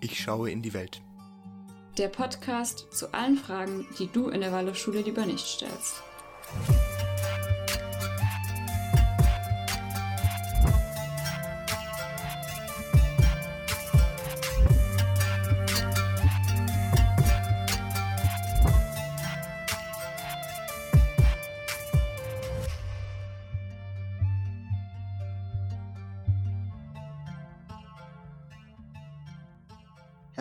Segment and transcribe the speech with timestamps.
[0.00, 1.00] Ich schaue in die Welt.
[1.98, 6.02] Der Podcast zu allen Fragen, die du in der Waldorfschule lieber nicht stellst.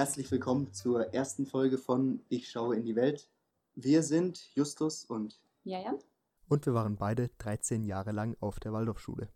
[0.05, 3.27] Herzlich willkommen zur ersten Folge von Ich schaue in die Welt.
[3.73, 5.97] Wir sind Justus und Ja, ja.
[6.47, 9.29] Und wir waren beide 13 Jahre lang auf der Waldorfschule.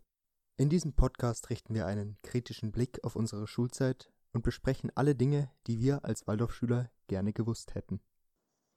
[0.58, 5.50] In diesem Podcast richten wir einen kritischen Blick auf unsere Schulzeit und besprechen alle Dinge,
[5.66, 8.00] die wir als Waldorfschüler gerne gewusst hätten.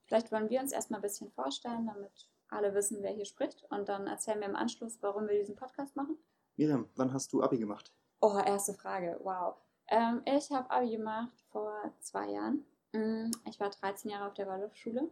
[0.07, 3.67] Vielleicht wollen wir uns erstmal ein bisschen vorstellen, damit alle wissen, wer hier spricht.
[3.69, 6.17] Und dann erzählen wir im Anschluss, warum wir diesen Podcast machen.
[6.57, 7.93] Miriam, wann hast du Abi gemacht?
[8.23, 9.21] Oh, erste Frage.
[9.23, 9.57] Wow.
[9.93, 12.65] Ähm, ich habe Abi gemacht vor zwei Jahren.
[12.93, 15.11] Mm, Ich war 13 Jahre auf der Waldorfschule.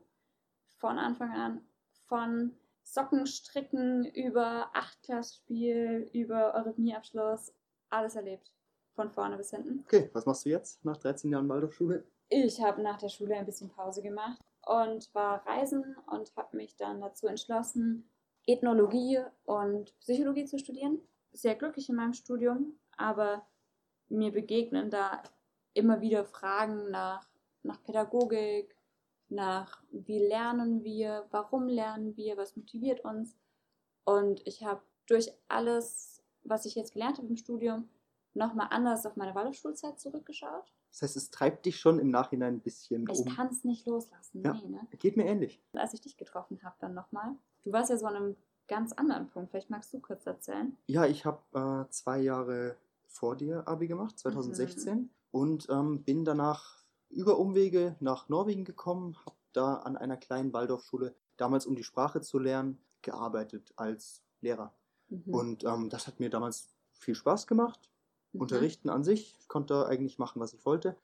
[0.78, 1.60] Von Anfang an.
[2.06, 7.52] Von Sockenstricken über Achtklassspiel, über Eurythmieabschluss.
[7.90, 8.54] Alles erlebt.
[8.94, 9.80] Von vorne bis hinten.
[9.84, 12.04] Okay, was machst du jetzt nach 13 Jahren Waldorfschule?
[12.30, 16.76] Ich habe nach der Schule ein bisschen Pause gemacht und war reisen und habe mich
[16.76, 18.08] dann dazu entschlossen,
[18.46, 21.00] Ethnologie und Psychologie zu studieren.
[21.32, 23.46] Sehr glücklich in meinem Studium, aber
[24.10, 25.22] mir begegnen da
[25.74, 27.26] immer wieder Fragen nach,
[27.62, 28.76] nach Pädagogik,
[29.28, 33.36] nach wie lernen wir, warum lernen wir, was motiviert uns.
[34.04, 37.88] Und ich habe durch alles, was ich jetzt gelernt habe im Studium,
[38.34, 40.72] nochmal anders auf meine Waldorfschulzeit zurückgeschaut.
[40.90, 43.34] Das heißt, es treibt dich schon im Nachhinein ein bisschen Ich um.
[43.36, 44.42] kann es nicht loslassen.
[44.44, 44.54] Ja.
[44.54, 44.80] Nee, ne?
[44.98, 45.62] Geht mir ähnlich.
[45.74, 47.36] Als ich dich getroffen habe, dann nochmal.
[47.62, 49.50] Du warst ja so an einem ganz anderen Punkt.
[49.50, 50.76] Vielleicht magst du kurz erzählen.
[50.86, 52.76] Ja, ich habe äh, zwei Jahre
[53.10, 59.36] vor dir Abi gemacht, 2016, und ähm, bin danach über Umwege nach Norwegen gekommen, habe
[59.52, 64.72] da an einer kleinen Waldorfschule, damals um die Sprache zu lernen, gearbeitet als Lehrer.
[65.08, 65.34] Mhm.
[65.34, 67.90] Und ähm, das hat mir damals viel Spaß gemacht.
[68.32, 68.42] Mhm.
[68.42, 70.96] Unterrichten an sich, ich konnte eigentlich machen, was ich wollte.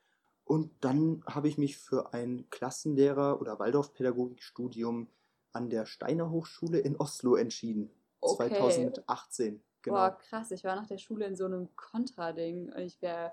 [0.45, 5.09] Und dann habe ich mich für ein Klassenlehrer- oder Waldorfpädagogikstudium
[5.53, 7.91] an der Steiner Hochschule in Oslo entschieden.
[8.21, 8.49] Okay.
[8.49, 10.11] 2018, genau.
[10.11, 10.51] Boah, krass.
[10.51, 13.33] Ich war nach der Schule in so einem Kontra-Ding und ich wäre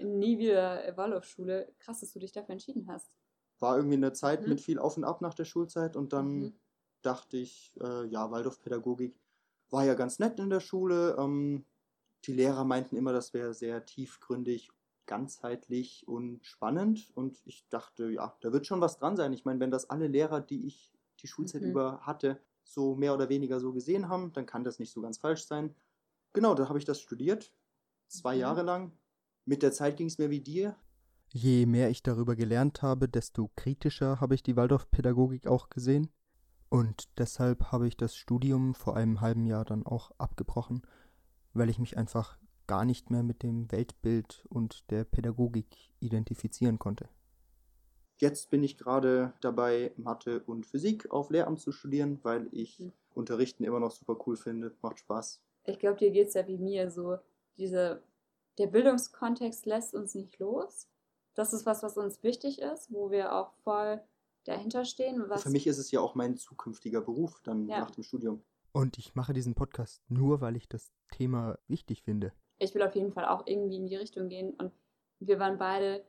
[0.00, 1.74] nie wieder Waldorfschule.
[1.78, 3.16] Krass, dass du dich dafür entschieden hast.
[3.60, 4.46] War irgendwie eine Zeit Mhm.
[4.46, 6.58] mit viel Auf und Ab nach der Schulzeit und dann Mhm.
[7.02, 9.20] dachte ich, äh, ja, Waldorfpädagogik
[9.70, 11.16] war ja ganz nett in der Schule.
[11.18, 11.64] Ähm,
[12.24, 14.70] die Lehrer meinten immer, das wäre sehr tiefgründig,
[15.06, 17.10] ganzheitlich und spannend.
[17.14, 19.32] Und ich dachte, ja, da wird schon was dran sein.
[19.32, 21.64] Ich meine, wenn das alle Lehrer, die ich die Schulzeit Mhm.
[21.64, 25.18] über hatte, so mehr oder weniger so gesehen haben, dann kann das nicht so ganz
[25.18, 25.74] falsch sein.
[26.32, 27.52] Genau, da habe ich das studiert.
[28.08, 28.40] Zwei Mhm.
[28.40, 28.92] Jahre lang.
[29.44, 30.76] Mit der Zeit ging es mir wie dir.
[31.28, 36.10] Je mehr ich darüber gelernt habe, desto kritischer habe ich die Waldorfpädagogik auch gesehen.
[36.68, 40.82] Und deshalb habe ich das Studium vor einem halben Jahr dann auch abgebrochen,
[41.52, 45.66] weil ich mich einfach gar nicht mehr mit dem Weltbild und der Pädagogik
[46.00, 47.08] identifizieren konnte.
[48.18, 52.92] Jetzt bin ich gerade dabei, Mathe und Physik auf Lehramt zu studieren, weil ich Mhm.
[53.14, 54.74] Unterrichten immer noch super cool finde.
[54.82, 55.40] Macht Spaß.
[55.66, 57.18] Ich glaube, dir geht es ja wie mir so.
[57.56, 58.02] Diese,
[58.58, 60.88] der Bildungskontext lässt uns nicht los.
[61.34, 64.00] Das ist was, was uns wichtig ist, wo wir auch voll
[64.44, 65.24] dahinter stehen.
[65.28, 67.80] Was Für mich ist es ja auch mein zukünftiger Beruf dann Ja.
[67.80, 68.42] nach dem Studium.
[68.72, 72.32] Und ich mache diesen Podcast nur, weil ich das Thema wichtig finde.
[72.58, 74.54] ich will auf jeden Fall auch irgendwie in die Richtung gehen.
[74.54, 74.72] Und
[75.20, 76.04] wir waren beide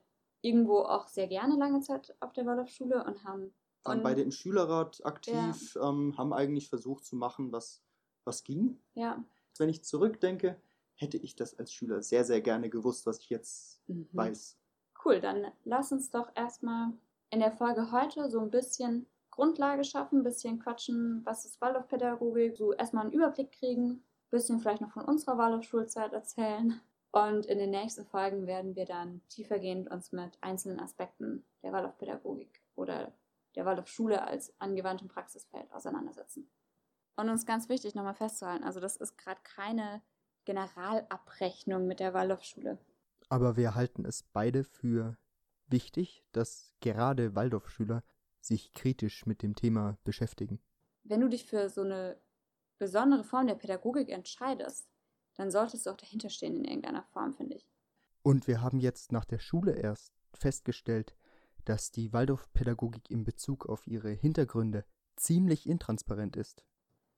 [0.46, 3.54] irgendwo auch sehr gerne lange Zeit auf der Waldorfschule und haben.
[3.84, 7.84] Waren beide im Schülerrat aktiv, ähm, haben eigentlich versucht zu machen, was,
[8.24, 8.80] was ging.
[8.94, 9.24] Ja.
[9.58, 10.60] Wenn ich zurückdenke,
[10.96, 14.08] hätte ich das als Schüler sehr, sehr gerne gewusst, was ich jetzt Mhm.
[14.14, 14.58] weiß.
[15.04, 16.94] Cool, dann lass uns doch erstmal
[17.30, 22.56] in der Folge heute so ein bisschen Grundlage schaffen, ein bisschen quatschen, was ist Waldorfpädagogik,
[22.58, 26.80] so erstmal einen Überblick kriegen, ein bisschen vielleicht noch von unserer Waldorfschulzeit erzählen.
[27.16, 32.62] Und in den nächsten Folgen werden wir dann tiefergehend uns mit einzelnen Aspekten der Waldorfpädagogik
[32.76, 33.14] oder
[33.56, 36.52] der Waldorfschule als angewandtem Praxisfeld auseinandersetzen.
[37.16, 40.02] Und uns ganz wichtig nochmal festzuhalten, also das ist gerade keine
[40.44, 42.80] Generalabrechnung mit der Waldorfschule.
[43.30, 45.18] Aber wir halten es beide für
[45.68, 48.04] wichtig, dass gerade Waldorfschüler
[48.42, 50.60] sich kritisch mit dem Thema beschäftigen.
[51.06, 52.20] wenn du dich für so eine
[52.78, 54.90] besondere Form der Pädagogik entscheidest,
[55.36, 57.68] dann solltest du auch dahinter stehen in irgendeiner Form, finde ich.
[58.24, 61.16] Und wir haben jetzt nach der Schule erst festgestellt,
[61.66, 64.86] dass die Waldorfpädagogik in Bezug auf ihre Hintergründe
[65.16, 66.64] ziemlich intransparent ist.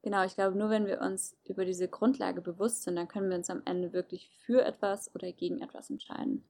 [0.03, 3.37] Genau, ich glaube, nur wenn wir uns über diese Grundlage bewusst sind, dann können wir
[3.37, 6.47] uns am Ende wirklich für etwas oder gegen etwas entscheiden.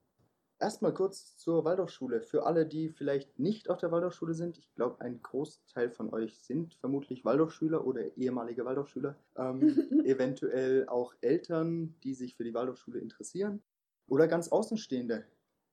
[0.59, 2.21] Erstmal kurz zur Waldorfschule.
[2.21, 6.39] Für alle, die vielleicht nicht auf der Waldorfschule sind, ich glaube, ein Großteil von euch
[6.39, 9.15] sind vermutlich Waldorfschüler oder ehemalige Waldorfschüler.
[9.36, 9.62] Ähm,
[10.06, 13.62] eventuell auch Eltern, die sich für die Waldorfschule interessieren.
[14.07, 15.25] Oder ganz Außenstehende.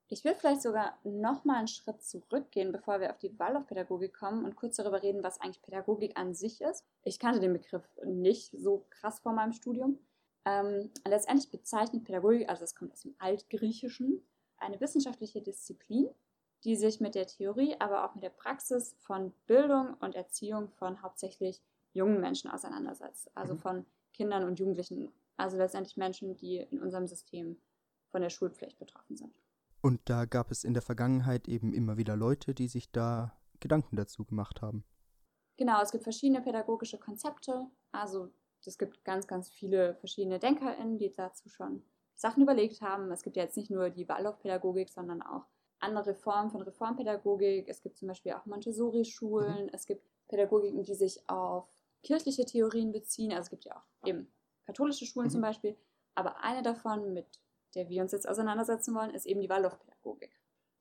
[0.08, 4.44] Ich würde vielleicht sogar noch mal einen Schritt zurückgehen, bevor wir auf die Waldorfpädagogik kommen
[4.44, 6.84] und kurz darüber reden, was eigentlich Pädagogik an sich ist.
[7.04, 9.98] Ich kannte den Begriff nicht so krass vor meinem Studium.
[10.44, 14.22] Ähm, letztendlich bezeichnet Pädagogik, also es kommt aus dem Altgriechischen,
[14.64, 16.08] eine wissenschaftliche Disziplin,
[16.64, 21.02] die sich mit der Theorie, aber auch mit der Praxis von Bildung und Erziehung von
[21.02, 21.62] hauptsächlich
[21.92, 23.30] jungen Menschen auseinandersetzt.
[23.36, 23.58] Also Mhm.
[23.58, 25.12] von Kindern und Jugendlichen.
[25.36, 27.60] Also letztendlich Menschen, die in unserem System
[28.10, 29.34] von der Schulpflicht betroffen sind.
[29.80, 33.96] Und da gab es in der Vergangenheit eben immer wieder Leute, die sich da Gedanken
[33.96, 34.84] dazu gemacht haben.
[35.56, 37.66] Genau, es gibt verschiedene pädagogische Konzepte.
[37.92, 38.32] Also
[38.64, 41.82] es gibt ganz, ganz viele verschiedene DenkerInnen, die dazu schon
[42.14, 43.10] Sachen überlegt haben.
[43.10, 45.46] Es gibt ja jetzt nicht nur die Waldorfpädagogik, sondern auch
[45.80, 47.68] andere Formen von Reformpädagogik.
[47.68, 49.68] Es gibt zum Beispiel auch Montessori-Schulen.
[49.72, 51.68] Es gibt Pädagogiken, die sich auf
[52.02, 53.32] kirchliche Theorien beziehen.
[53.32, 54.32] Also es gibt ja auch eben
[54.66, 55.32] katholische Schulen Mhm.
[55.32, 55.76] zum Beispiel.
[56.14, 57.26] Aber eine davon, mit
[57.74, 60.30] der wir uns jetzt auseinandersetzen wollen, ist eben die Waldorfpädagogik.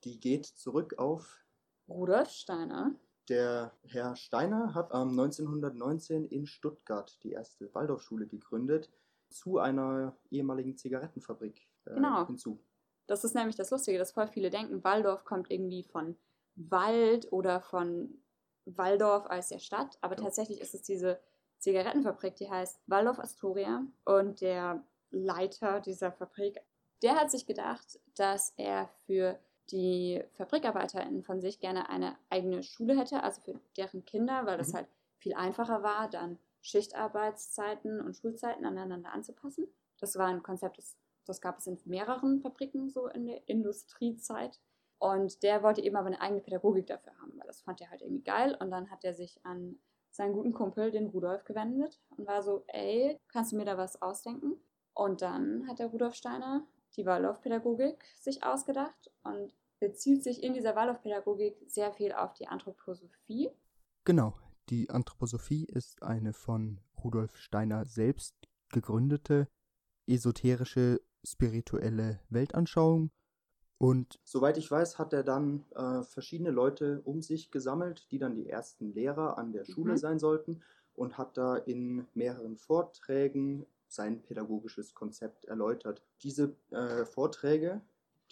[0.04, 1.44] Die geht zurück auf
[1.90, 2.96] Rudolf Steiner.
[3.30, 8.90] Der Herr Steiner hat ähm, 1919 in Stuttgart die erste Waldorfschule gegründet,
[9.34, 12.28] zu einer ehemaligen Zigarettenfabrik äh, Genau.
[12.28, 12.60] hinzu.
[13.08, 16.18] Das ist nämlich das Lustige, dass voll viele denken, Waldorf kommt irgendwie von
[16.56, 18.22] Wald oder von
[18.66, 19.98] Waldorf als der Stadt.
[20.02, 20.24] Aber Ja.
[20.24, 21.20] tatsächlich ist es diese
[21.60, 23.86] Zigarettenfabrik, die heißt Waldorf Astoria.
[24.06, 26.62] Und der Leiter dieser Fabrik,
[27.02, 29.38] der hat sich gedacht, dass er für
[29.70, 34.72] die FabrikarbeiterInnen von sich gerne eine eigene Schule hätte, also für deren Kinder, weil das
[34.72, 34.78] Mhm.
[34.78, 34.88] halt
[35.20, 39.68] viel einfacher war, dann Schichtarbeitszeiten und Schulzeiten aneinander anzupassen.
[40.00, 44.60] Das war ein Konzept, das, das gab es in mehreren Fabriken so in der Industriezeit.
[44.98, 48.02] Und der wollte eben aber eine eigene Pädagogik dafür haben, weil das fand er halt
[48.02, 48.58] irgendwie geil.
[48.60, 49.78] Und dann hat er sich an
[50.12, 54.02] seinen guten Kumpel, den Rudolf, gewendet und war so, ey, kannst du mir da was
[54.02, 54.56] ausdenken?
[54.94, 56.66] Und dann hat der Rudolf Steiner
[56.96, 63.50] die Waldorfpädagogik sich ausgedacht und bezieht sich in dieser Waldorfpädagogik sehr viel auf die Anthroposophie.
[64.06, 64.34] Genau,
[64.70, 68.36] die Anthroposophie ist eine von Rudolf Steiner selbst
[68.70, 69.48] gegründete
[70.08, 73.12] esoterische spirituelle Weltanschauung
[73.78, 78.36] und Soweit ich weiß, hat er dann äh, verschiedene Leute um sich gesammelt, die dann
[78.36, 79.98] die ersten Lehrer an der Schule Mhm.
[79.98, 80.62] sein sollten
[80.96, 86.02] und hat da in mehreren Vorträgen sein pädagogisches Konzept erläutert.
[86.22, 87.82] Diese äh, Vorträge,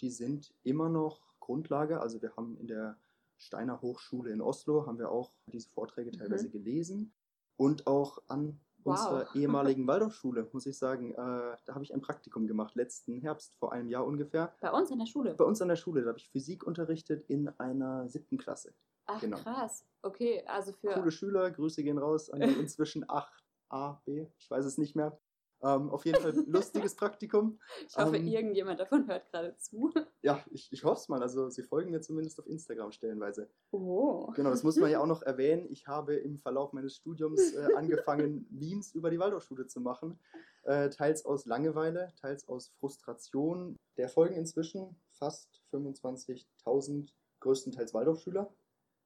[0.00, 2.00] die sind immer noch Grundlage.
[2.00, 2.96] Also wir haben in der
[3.42, 6.18] Steiner Hochschule in Oslo haben wir auch diese Vorträge Mhm.
[6.18, 7.12] teilweise gelesen
[7.56, 8.92] und auch an Wow.
[8.98, 13.54] unserer ehemaligen Waldorfschule, muss ich sagen, äh, da habe ich ein Praktikum gemacht, letzten Herbst,
[13.56, 14.54] vor einem Jahr ungefähr.
[14.60, 15.34] Bei uns in der Schule.
[15.34, 18.74] Bei uns an der Schule, da habe ich Physik unterrichtet in einer siebten Klasse.
[19.06, 19.36] Ach genau.
[19.36, 19.84] krass.
[20.02, 24.64] Okay, also für Coole Schüler, Grüße gehen raus an die inzwischen 8a, b, ich weiß
[24.64, 25.16] es nicht mehr.
[25.64, 27.60] Ähm, auf jeden Fall lustiges Praktikum.
[27.86, 29.92] ich hoffe, ähm, irgendjemand davon hört gerade zu.
[30.24, 31.20] Ja, ich, ich hoffe es mal.
[31.20, 33.50] Also sie folgen mir zumindest auf Instagram stellenweise.
[33.72, 34.30] Oh.
[34.36, 35.66] Genau, das muss man ja auch noch erwähnen.
[35.68, 40.18] Ich habe im Verlauf meines Studiums äh, angefangen, Memes über die Waldorfschule zu machen.
[40.62, 43.78] Äh, teils aus Langeweile, teils aus Frustration.
[43.96, 48.52] Der folgen inzwischen fast 25.000 größtenteils Waldorfschüler.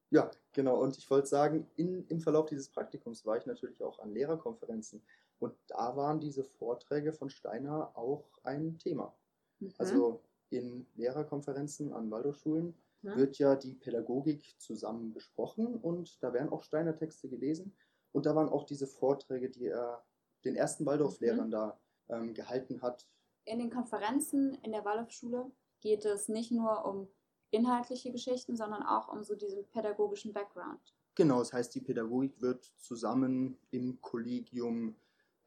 [0.09, 0.79] Ja, genau.
[0.79, 5.01] Und ich wollte sagen, in, im Verlauf dieses Praktikums war ich natürlich auch an Lehrerkonferenzen.
[5.39, 9.13] Und da waren diese Vorträge von Steiner auch ein Thema.
[9.59, 9.73] Mhm.
[9.77, 13.15] Also in Lehrerkonferenzen an Waldorfschulen Mhm.
[13.15, 17.75] wird ja die Pädagogik zusammen besprochen und da werden auch Steiner Texte gelesen
[18.11, 20.03] und da waren auch diese Vorträge, die er
[20.45, 21.51] den ersten Waldorflehrern Mhm.
[21.51, 21.79] da
[22.09, 23.05] ähm, gehalten hat.
[23.45, 27.07] in den Konferenzen in der Waldorfschule geht es nicht nur um
[27.51, 30.81] inhaltliche Geschichten, sondern auch um so diesen pädagogischen Background.
[31.15, 34.95] Genau, das heißt, die Pädagogik wird zusammen im Kollegium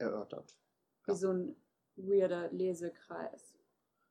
[0.00, 0.58] erörtert.
[1.06, 1.16] Wie Ja.
[1.16, 1.56] so ein
[1.96, 3.54] weirder Lesekreis.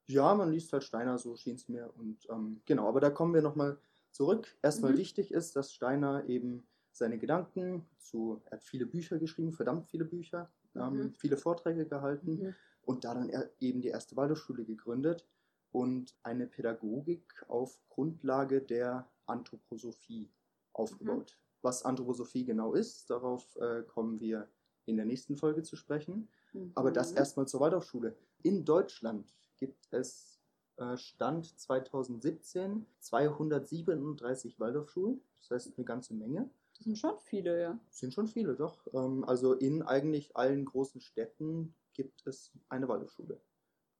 [0.07, 1.93] Ja, man liest halt Steiner, so schien es mir.
[1.95, 3.79] Und ähm, genau, aber da kommen wir nochmal
[4.11, 4.57] zurück.
[4.61, 4.97] Erstmal Mhm.
[4.97, 10.05] wichtig ist, dass Steiner eben seine Gedanken zu, er hat viele Bücher geschrieben, verdammt viele
[10.05, 11.13] Bücher, ähm, Mhm.
[11.13, 12.55] viele Vorträge gehalten Mhm.
[12.81, 15.27] und da dann eben die erste Waldorfschule gegründet
[15.71, 20.31] und eine Pädagogik auf Grundlage der Anthroposophie
[20.73, 21.37] aufgebaut.
[21.61, 24.49] Was Anthroposophie genau ist, darauf äh, kommen wir
[24.89, 26.27] in der nächsten Folge zu sprechen.
[26.75, 27.17] Aber das Mhm.
[27.17, 28.15] erstmal zur Waldorfschule.
[28.43, 30.39] In Deutschland gibt es
[30.77, 35.21] äh, Stand 2017 237 Waldorfschulen.
[35.41, 36.49] Das heißt eine ganze Menge.
[36.75, 37.79] Das sind schon viele, ja.
[37.89, 38.87] Sind schon viele, doch.
[38.93, 43.39] Ähm, also in eigentlich allen großen Städten gibt es eine Waldorfschule.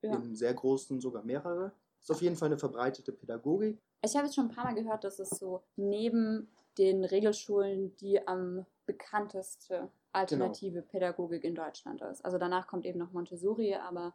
[0.02, 0.16] Ja.
[0.16, 1.72] In sehr großen sogar mehrere.
[2.00, 3.78] Ist auf jeden Fall eine verbreitete Pädagogik.
[4.02, 8.26] Ich habe jetzt schon ein paar Mal gehört, dass es so neben den Regelschulen die
[8.26, 12.24] am bekannteste alternative Pädagogik in Deutschland ist.
[12.24, 14.14] Also danach kommt eben noch Montessori, aber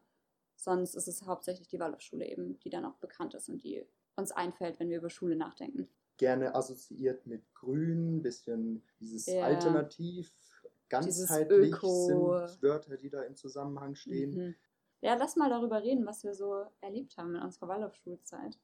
[0.55, 4.31] sonst ist es hauptsächlich die Waldorfschule eben, die dann auch bekannt ist und die uns
[4.31, 5.89] einfällt, wenn wir über Schule nachdenken.
[6.17, 9.43] Gerne assoziiert mit Grün, bisschen dieses Ja.
[9.45, 10.33] Alternativ,
[10.89, 14.31] ganzheitlich sind Wörter, die da im Zusammenhang stehen.
[14.31, 14.55] Mhm.
[15.01, 18.57] Ja, lass mal darüber reden, was wir so erlebt haben in unserer Waldorfschulzeit.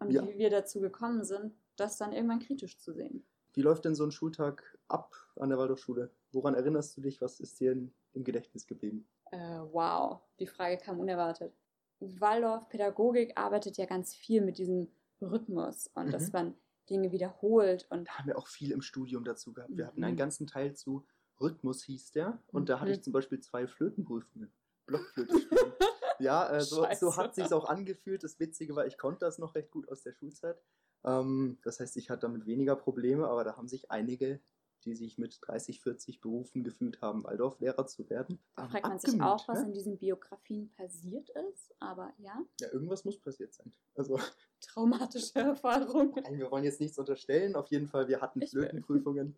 [0.00, 0.26] Und Ja.
[0.26, 3.26] wie wir dazu gekommen sind, das dann irgendwann kritisch zu sehen.
[3.54, 6.10] Wie läuft denn so ein Schultag ab an der Waldorfschule?
[6.32, 7.20] Woran erinnerst du dich?
[7.20, 7.92] Was ist dir im
[8.24, 9.08] Gedächtnis geblieben?
[9.30, 9.38] Äh,
[9.72, 11.54] wow, die Frage kam unerwartet.
[12.00, 14.88] Waldorf-Pädagogik arbeitet ja ganz viel mit diesem
[15.20, 16.32] Rhythmus und dass Mhm.
[16.32, 16.54] man
[16.88, 19.76] Dinge wiederholt und Da haben wir auch viel im Studium dazu gehabt.
[19.76, 20.04] Wir hatten Mhm.
[20.06, 21.06] einen ganzen Teil zu
[21.40, 22.42] Rhythmus, hieß der.
[22.52, 23.02] Und da hatte ich Mhm.
[23.02, 24.52] zum Beispiel zwei Flötenprüfungen.
[24.86, 25.50] Blockflöte spielen.
[26.18, 28.22] ja, äh, so, so hat sich auch angefühlt.
[28.24, 30.58] Das Witzige war, ich konnte das noch recht gut aus der Schulzeit.
[31.04, 34.40] Ähm, das heißt, ich hatte damit weniger Probleme, aber da haben sich einige,
[34.84, 38.38] die sich mit 30, 40 berufen gefühlt haben, Waldorflehrer zu werden.
[38.54, 39.66] da fragt man sich auch, was ne?
[39.66, 41.74] in diesen Biografien passiert ist.
[41.80, 43.72] Aber ja, Ja, irgendwas muss passiert sein.
[43.96, 44.18] Also,
[44.60, 46.14] traumatische Erfahrung.
[46.22, 47.56] nein, wir wollen jetzt nichts unterstellen.
[47.56, 48.50] Auf jeden Fall, wir hatten Ich.
[48.50, 49.36] Flötenprüfungen.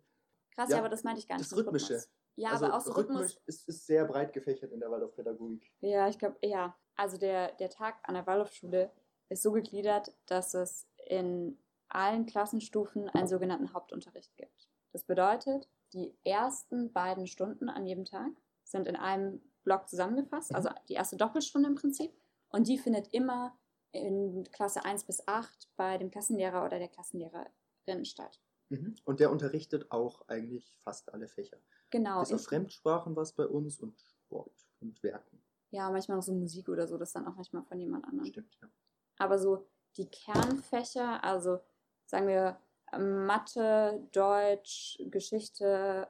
[0.53, 1.51] Krass, Ja, aber das meinte ich gar nicht.
[1.51, 1.93] das Rhythmische.
[1.95, 2.09] Rhythmus.
[2.35, 3.17] Ja, also aber auch so Rhythmus.
[3.21, 5.71] rhythmisch ist, ist sehr breit gefächert in der Waldorfpädagogik.
[5.81, 6.77] Ja, ich glaube, ja.
[6.95, 8.91] Also der, der Tag an der Waldorfschule
[9.29, 11.57] ist so gegliedert, dass es in
[11.89, 14.69] allen Klassenstufen einen sogenannten Hauptunterricht gibt.
[14.93, 18.31] Das bedeutet, die ersten beiden Stunden an jedem Tag
[18.63, 20.55] sind in einem Block zusammengefasst, Mhm.
[20.55, 22.11] also die erste Doppelstunde im Prinzip.
[22.49, 23.57] Und die findet immer
[23.91, 28.39] in Klasse 1 bis 8 bei dem Klassenlehrer oder der Klassenlehrerin statt.
[28.69, 28.95] Mhm.
[29.03, 31.57] Und der unterrichtet auch eigentlich fast alle Fächer.
[31.89, 32.21] Genau.
[32.21, 35.43] Bis auf Fremdsprachen was bei uns und Sport und Werken.
[35.71, 38.27] ja, manchmal noch so Musik oder so, das dann auch manchmal von jemand anderem.
[38.29, 38.69] Stimmt, ja.
[39.17, 41.59] Aber so die Kernfächer, also
[42.05, 42.57] sagen wir
[42.93, 46.07] ähm, Mathe, Deutsch, Geschichte,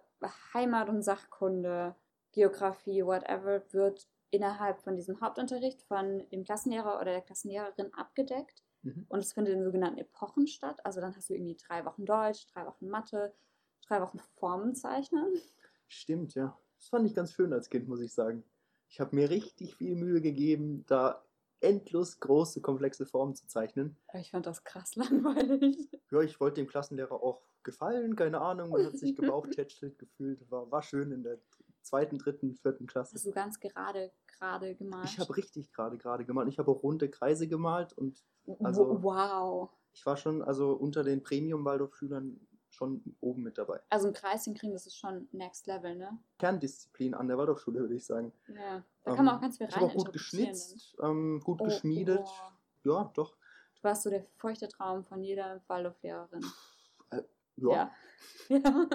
[0.54, 1.96] Heimat- und Sachkunde,
[2.32, 8.64] Geografie, whatever, wird innerhalb von diesem Hauptunterricht von dem Klassenlehrer oder der Klassenlehrerin abgedeckt.
[8.84, 9.06] Mhm.
[9.10, 10.84] Und es findet in sogenannten Epochen statt.
[10.86, 13.34] Also dann hast du irgendwie drei Wochen Deutsch, drei Wochen Mathe,
[13.88, 15.28] drei Wochen Formen zeichnen.
[15.88, 16.58] Stimmt, ja.
[16.78, 18.44] Das fand ich ganz schön als Kind, muss ich sagen.
[18.88, 21.24] Ich habe mir richtig viel Mühe gegeben, da
[21.62, 23.98] endlos große, komplexe Formen zu zeichnen.
[24.14, 25.90] Ich fand das krass langweilig.
[26.12, 28.70] Ja, ich wollte dem Klassenlehrer auch gefallen, keine Ahnung.
[28.72, 30.50] Man hat sich gebauchtätschelt gefühlt.
[30.52, 31.40] War, war schön in der
[31.82, 33.16] zweiten, dritten, vierten Klasse.
[33.16, 35.06] Hast du ganz gerade, gerade gemalt?
[35.10, 36.50] Ich habe richtig gerade gerade gemalt.
[36.50, 38.24] Ich habe auch runde Kreise gemalt und
[38.64, 39.70] also- wow.
[39.94, 42.40] ich war schon also unter den Premium-Waldorf-Schülern
[42.74, 43.82] schon oben mit dabei.
[43.90, 46.18] Also ein Kreis hinkriegen, das ist schon next level, ne?
[46.40, 48.34] Kerndisziplin an der Waldorfschule, würde ich sagen.
[48.48, 48.84] Ja.
[49.04, 51.62] Da Ähm, kann man auch ganz viel Ich habe rein auch gut geschnitzt, ähm, gut
[51.62, 52.24] Oh, geschmiedet.
[52.24, 52.58] boah.
[52.84, 53.36] Ja, doch.
[53.76, 56.46] Du warst so der feuchte Traum von jeder Waldorflehrerin.
[57.12, 57.22] Ja.
[57.58, 57.92] Ja.
[58.50, 58.88] ja.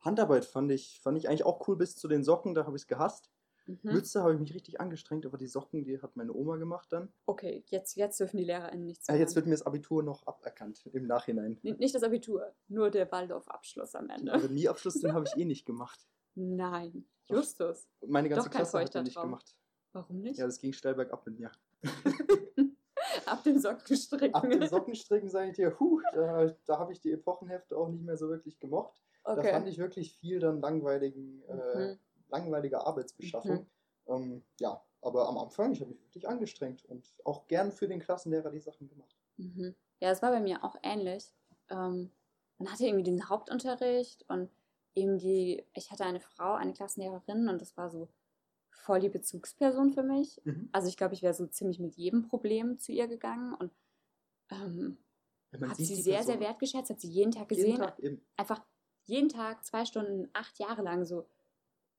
[0.00, 2.82] Handarbeit fand ich, fand ich eigentlich auch cool bis zu den Socken, da habe ich
[2.82, 3.30] es gehasst.
[3.66, 3.78] Mhm.
[3.82, 7.08] Mütze habe ich mich richtig angestrengt, aber die Socken, die hat meine Oma gemacht dann.
[7.26, 9.36] Okay, jetzt, jetzt dürfen die LehrerInnen nichts Äh, jetzt sagen.
[9.36, 11.58] wird mir das Abitur noch aberkannt im Nachhinein.
[11.62, 14.32] N- Nicht das Abitur, nur der Waldorf-Abschluss am Den Ende.
[14.32, 16.06] Akademieabschluss, den habe ich eh nicht gemacht.
[16.34, 17.06] Nein.
[17.26, 17.88] Justus.
[18.06, 19.56] Meine ganze Klasse hat den nicht gemacht.
[19.92, 20.38] Warum nicht?
[20.38, 21.50] Ja, das ging steil bergab mit mir.
[23.26, 24.34] Ab dem Sockenstricken.
[24.34, 28.02] Ab dem Sockenstricken sage ich dir, huh, da, da habe ich die Epochenhefte auch nicht
[28.04, 28.92] mehr so wirklich gemocht.
[29.24, 29.68] Da fand okay.
[29.70, 31.98] ich wirklich viel dann langweiligen, äh, Mhm.
[32.34, 33.66] Langweilige Arbeitsbeschaffung.
[34.06, 38.00] Ähm, ja, aber am Anfang, ich habe mich wirklich angestrengt und auch gern für den
[38.00, 39.16] Klassenlehrer die Sachen gemacht.
[39.36, 39.74] Mhm.
[40.00, 41.32] Ja, es war bei mir auch ähnlich.
[41.70, 42.10] Ähm,
[42.58, 44.50] man hatte irgendwie den Hauptunterricht und
[44.94, 48.08] eben die, ich hatte eine Frau, eine Klassenlehrerin und das war so
[48.70, 50.40] voll die Bezugsperson für mich.
[50.44, 50.68] Mhm.
[50.72, 53.72] Also ich glaube, ich wäre so ziemlich mit jedem Problem zu ihr gegangen und
[54.50, 54.98] ähm,
[55.52, 57.76] Ja, habe sie sehr, Person sehr wertgeschätzt, habe sie jeden Tag jeden gesehen.
[57.78, 58.20] Tag eben.
[58.36, 58.62] Einfach
[59.06, 61.26] jeden Tag, zwei Stunden, acht Jahre lang so.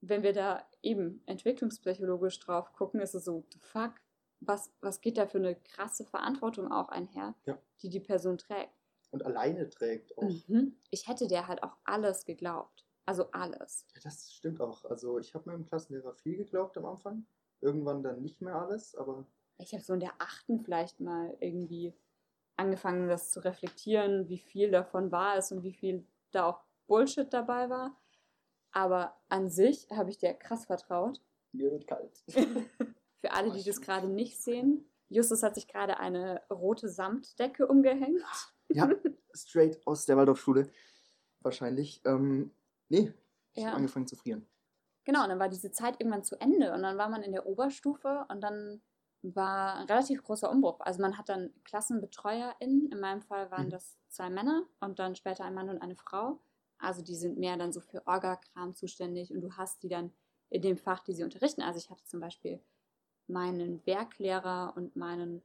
[0.01, 3.93] Wenn wir da eben entwicklungspsychologisch drauf gucken, ist es so, fuck,
[4.39, 7.57] was, was geht da für eine krasse Verantwortung auch einher, Ja.
[7.81, 8.73] die die Person trägt.
[9.11, 10.23] Und alleine trägt auch.
[10.47, 10.77] Mhm.
[10.91, 12.85] Ich hätte der halt auch alles geglaubt.
[13.05, 13.85] Also alles.
[13.95, 14.83] Ja, das stimmt auch.
[14.85, 17.25] Also ich habe meinem Klassenlehrer viel geglaubt am Anfang.
[17.61, 19.25] Irgendwann dann nicht mehr alles, aber
[19.57, 21.93] Ich habe so in der achten vielleicht mal irgendwie
[22.57, 27.31] angefangen, das zu reflektieren, wie viel davon wahr ist und wie viel da auch Bullshit
[27.31, 27.95] dabei war.
[28.75, 31.21] Aber an sich habe ich dir krass vertraut.
[31.53, 32.11] mir wird kalt.
[33.21, 37.67] Für alle, Oh, die das gerade nicht sehen, Justus hat sich gerade eine rote Samtdecke
[37.67, 38.21] umgehängt.
[38.69, 38.89] ja,
[39.33, 40.69] straight aus der Waldorfschule.
[41.41, 42.01] Wahrscheinlich.
[42.05, 42.51] Ähm,
[42.89, 43.13] nee,
[43.53, 43.67] ich Ja.
[43.69, 44.45] habe angefangen zu frieren.
[45.05, 47.45] Genau, und dann war diese Zeit irgendwann zu Ende und dann war man in der
[47.45, 48.81] Oberstufe und dann
[49.21, 50.79] war ein relativ großer Umbruch.
[50.81, 53.71] Also man hat dann KlassenbetreuerInnen, in meinem Fall waren Mhm.
[53.71, 56.39] das zwei Männer und dann später ein Mann und eine Frau.
[56.77, 60.11] Also die sind mehr dann so für Orga-Kram zuständig und du hast die dann
[60.49, 61.61] in dem Fach, die sie unterrichten.
[61.61, 62.59] Also ich hatte zum Beispiel
[63.27, 65.41] meinen Werklehrer und meinen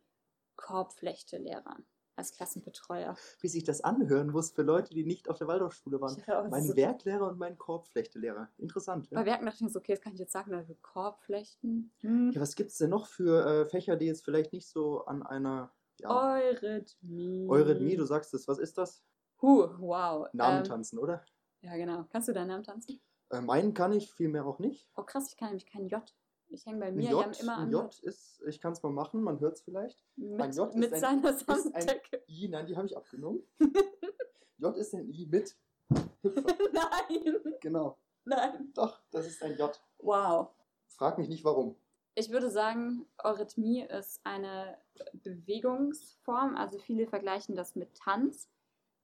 [0.56, 1.78] Korbflechtelehrer
[2.16, 3.16] als Klassenbetreuer.
[3.40, 6.22] Wie sich das anhören muss für Leute, die nicht auf der Waldorfschule waren.
[6.28, 8.50] Auch Mein so- Werklehrer und mein Korbflechtelehrer.
[8.58, 9.08] Interessant.
[9.10, 11.90] Bei Ja, Werken dachte ich mir so, okay, das kann ich jetzt sagen, also Korbflechten.
[12.02, 12.30] Hm.
[12.32, 15.22] ja was gibt es denn noch für äh, Fächer, die jetzt vielleicht nicht so an
[15.22, 17.48] einer ja, Eurythmie.
[17.48, 19.02] Eurythmie, du sagst es, was ist das?
[19.42, 20.28] Huh, wow.
[20.32, 21.24] Namen Ähm, tanzen, oder?
[21.62, 22.04] Ja, genau.
[22.10, 23.00] Kannst du deinen Namen tanzen?
[23.30, 24.88] Äh, meinen kann ich, vielmehr auch nicht.
[24.96, 26.02] Oh krass, ich kann nämlich kein J.
[26.48, 29.22] Ich hänge bei mir J, immer ein an J ist, ich kann es mal machen,
[29.22, 30.04] man hört es vielleicht.
[30.16, 32.22] mit, ein J ist mit ein- seiner ist ein- Samtdecke.
[32.28, 33.42] I, nein, die habe ich abgenommen.
[34.58, 35.56] J ist ein I mit
[36.22, 36.42] Hüpfer.
[36.72, 37.96] Nein, Genau.
[38.24, 38.72] nein.
[38.74, 39.80] Doch, das ist ein J.
[39.98, 40.48] Wow.
[40.88, 41.76] Frag mich nicht warum.
[42.16, 44.76] Ich würde sagen, Eurythmie ist eine
[45.12, 46.56] Bewegungsform.
[46.56, 48.48] Also viele vergleichen das mit Tanz.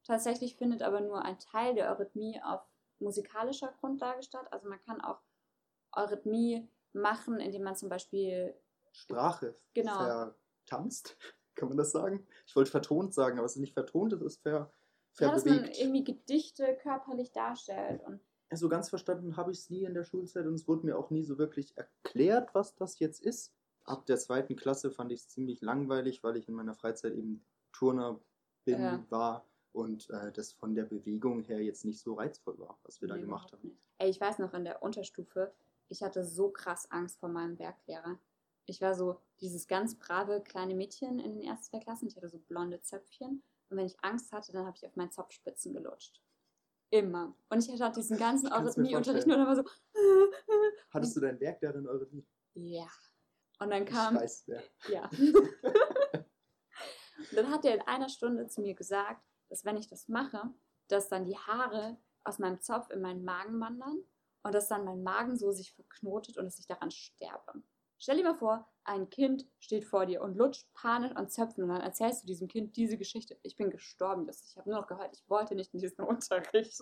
[0.06, 2.60] Tatsächlich findet aber nur ein Teil der Eurythmie auf
[3.00, 4.46] musikalischer Grundlage statt.
[4.52, 5.20] Also man kann auch
[5.92, 8.54] Eurythmie machen, indem man zum Beispiel
[8.92, 10.32] Sprache Genau.
[10.64, 11.16] vertanzt,
[11.54, 12.26] kann man das sagen?
[12.46, 14.72] Ich wollte vertont sagen, aber es ist nicht vertont, es ist ver,
[15.18, 15.78] ja, dass man verbewegt.
[15.80, 18.02] irgendwie Gedichte körperlich darstellt.
[18.04, 18.20] Und
[18.52, 21.10] so ganz verstanden habe ich es nie in der Schulzeit und es wurde mir auch
[21.10, 23.52] nie so wirklich erklärt, was das jetzt ist.
[23.84, 27.44] Ab der zweiten Klasse fand ich es ziemlich langweilig, weil ich in meiner Freizeit eben
[27.72, 28.20] Turner
[28.64, 29.04] bin, Ja.
[29.10, 33.08] war und äh, das von der Bewegung her jetzt nicht so reizvoll war, was wir
[33.08, 33.78] da Nee, gemacht überhaupt haben.
[33.98, 35.52] Ey, ich weiß noch in der Unterstufe,
[35.88, 38.18] ich hatte so krass Angst vor meinem Werklehrer.
[38.64, 42.08] Ich war so dieses ganz brave kleine Mädchen in den ersten zwei Klassen.
[42.08, 43.42] Ich hatte so blonde Zöpfchen.
[43.68, 46.20] Und wenn ich Angst hatte, dann habe ich auf meinen Zopfspitzen gelutscht.
[46.90, 47.36] Immer.
[47.50, 49.62] Und ich hatte diesen ganzen Ich Eurythmie-Unterricht nur immer so.
[50.90, 52.26] Hattest du dein Werk darin eure Lied?
[52.54, 52.86] Ja.
[53.60, 54.16] Und dann Ich kam.
[54.16, 54.62] weiß wer.
[54.88, 55.08] Ja.
[57.30, 60.50] Und dann hat er in einer Stunde zu mir gesagt, dass wenn ich das mache,
[60.88, 63.98] dass dann die Haare aus meinem Zopf in meinen Magen wandern
[64.42, 67.62] und dass dann mein Magen so sich verknotet und dass ich daran sterbe.
[67.98, 71.70] Stell dir mal vor, ein Kind steht vor dir und lutscht panisch an Zöpfen und
[71.70, 73.38] dann erzählst du diesem Kind diese Geschichte.
[73.42, 76.78] Ich bin gestorben, das- ich habe nur noch gehört, ich wollte nicht in diesen Unterricht.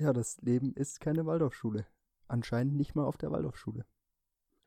[0.00, 1.86] Ja, das Leben ist keine Waldorfschule.
[2.28, 3.84] Anscheinend nicht mal auf der Waldorfschule.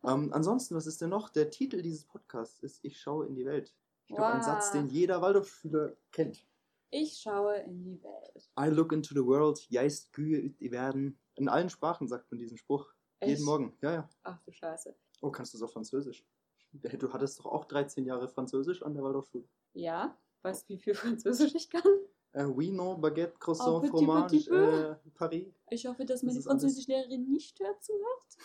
[0.03, 1.29] Ähm, ansonsten, was ist denn noch?
[1.29, 3.73] Der Titel dieses Podcasts ist Ich schaue in die Welt.
[4.07, 4.45] Ich glaube, ein Wow.
[4.45, 6.45] Satz, den jeder Waldorfschüler kennt.
[6.91, 8.49] Ich schaue in die Welt.
[8.59, 11.17] I look into the world, jeist die werden.
[11.35, 12.93] In allen Sprachen sagt man diesen Spruch.
[13.21, 13.43] Jeden Echt?
[13.45, 13.77] Morgen.
[13.81, 14.09] Ja, ja.
[14.23, 14.93] Ach du Scheiße.
[15.21, 16.25] Oh, kannst du es auf Französisch?
[16.73, 19.45] Du hattest doch auch 13 Jahre Französisch an der Waldorfschule.
[19.73, 21.81] Ja, weißt du, wie viel Französisch ich kann?
[22.33, 24.91] Äh, oui, non, Baguette, Croissant, Oh, petit, Fromage, petit peu.
[24.91, 25.53] äh, Paris.
[25.69, 28.37] Ich hoffe, dass Das meine ist alles- Französischlehrerin nicht hört zuhört.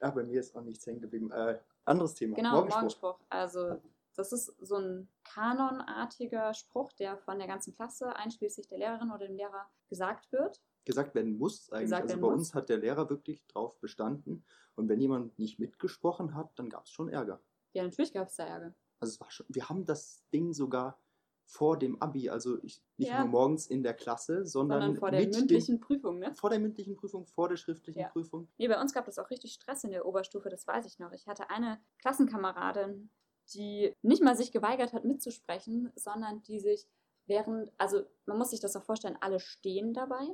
[0.00, 1.30] Ja, bei mir ist auch nichts hängen geblieben.
[1.32, 2.36] Äh, anderes Thema.
[2.36, 2.80] Genau, Morgenspruch.
[2.80, 3.18] Morgenspruch.
[3.30, 3.80] Also,
[4.14, 9.26] das ist so ein kanonartiger Spruch, der von der ganzen Klasse, einschließlich der Lehrerin oder
[9.26, 10.60] dem Lehrer, gesagt wird.
[10.84, 11.84] Gesagt werden muss eigentlich.
[11.86, 12.34] Gesagt also bei muss.
[12.38, 14.44] uns hat der Lehrer wirklich drauf bestanden.
[14.76, 17.40] Und wenn jemand nicht mitgesprochen hat, dann gab es schon Ärger.
[17.72, 18.74] Ja, natürlich gab es da Ärger.
[18.98, 20.98] Also es war schon, wir haben das Ding sogar
[21.44, 23.20] vor dem Abi, also ich, nicht Ja.
[23.20, 26.32] nur morgens in der Klasse, sondern, Sondern vor der mit mündlichen Prüfung, ne?
[26.36, 28.08] vor der mündlichen Prüfung, vor der schriftlichen Ja.
[28.08, 28.48] Prüfung.
[28.56, 31.10] Nee, bei uns gab es auch richtig Stress in der Oberstufe, das weiß ich noch.
[31.12, 33.10] Ich hatte eine Klassenkameradin,
[33.54, 36.86] die nicht mal sich geweigert hat mitzusprechen, sondern die sich
[37.26, 40.26] während, also man muss sich das auch vorstellen, alle stehen dabei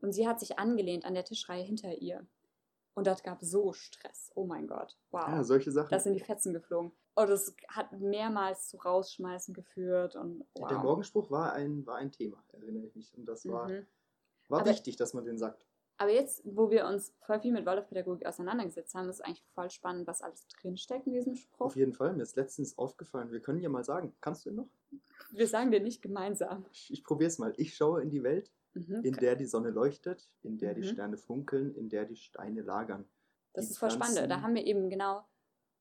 [0.00, 2.26] und sie hat sich angelehnt an der Tischreihe hinter ihr.
[2.94, 4.30] Und das gab so Stress.
[4.34, 4.98] Oh mein Gott.
[5.12, 5.28] Wow.
[5.28, 5.90] Ja, solche Sachen.
[5.90, 6.92] da sind die Fetzen geflogen.
[7.14, 10.68] Und es hat mehrmals zu Rausschmeißen geführt und wow.
[10.68, 13.16] Der Morgenspruch war ein, war ein Thema, erinnere ich mich.
[13.16, 13.86] Und das war, Mhm.
[14.48, 15.66] war Aber- wichtig, dass man den sagt.
[15.98, 19.70] Aber jetzt, wo wir uns voll viel mit Waldorfpädagogik auseinandergesetzt haben, ist es eigentlich voll
[19.70, 21.66] spannend, was alles drinsteckt in diesem Spruch.
[21.66, 24.56] Auf jeden Fall, mir ist letztens aufgefallen, wir können ja mal sagen, kannst du ihn
[24.56, 24.68] noch?
[25.30, 26.66] Wir sagen den nicht gemeinsam.
[26.72, 27.54] Ich, ich probiere es mal.
[27.56, 29.02] Ich schaue in die Welt, Mhm.
[29.04, 30.86] in der die Sonne leuchtet, in der die Mhm.
[30.86, 33.04] Sterne funkeln, in der die Steine lagern.
[33.52, 34.16] Das die ist voll spannend.
[34.30, 35.24] Da haben wir eben genau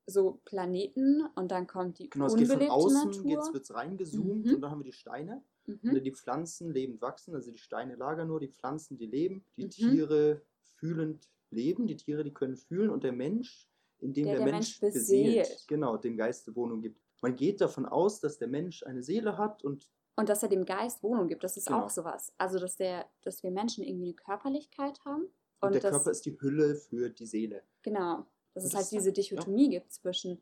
[0.06, 3.24] so Planeten und dann kommt die Genau, es geht von unbelebte außen, Natur.
[3.24, 4.56] geht's, wird's reingezoomt Mhm.
[4.56, 5.42] und dann haben wir die Steine.
[5.82, 5.94] Mhm.
[5.96, 9.66] Und die Pflanzen lebend wachsen, also die Steine lagern nur, die Pflanzen, die leben, die
[9.66, 9.70] Mhm.
[9.70, 10.42] Tiere
[10.76, 13.68] fühlend leben, die Tiere, die können fühlen und der Mensch,
[14.00, 15.66] in dem Der der, der Mensch, Mensch beseelt, beseelt.
[15.68, 17.00] genau, dem Geiste Wohnung gibt.
[17.22, 20.66] Man geht davon aus, dass der Mensch eine Seele hat und Und dass er dem
[20.66, 21.84] Geist Wohnung gibt, das ist Genau.
[21.86, 22.34] auch sowas.
[22.38, 25.24] Also, dass, der, dass wir Menschen irgendwie eine Körperlichkeit haben.
[25.24, 25.32] Und,
[25.68, 27.64] Und der das- Körper ist die Hülle für die Seele.
[27.84, 28.26] Genau.
[28.54, 30.42] Dass es das halt diese Dichotomie gibt zwischen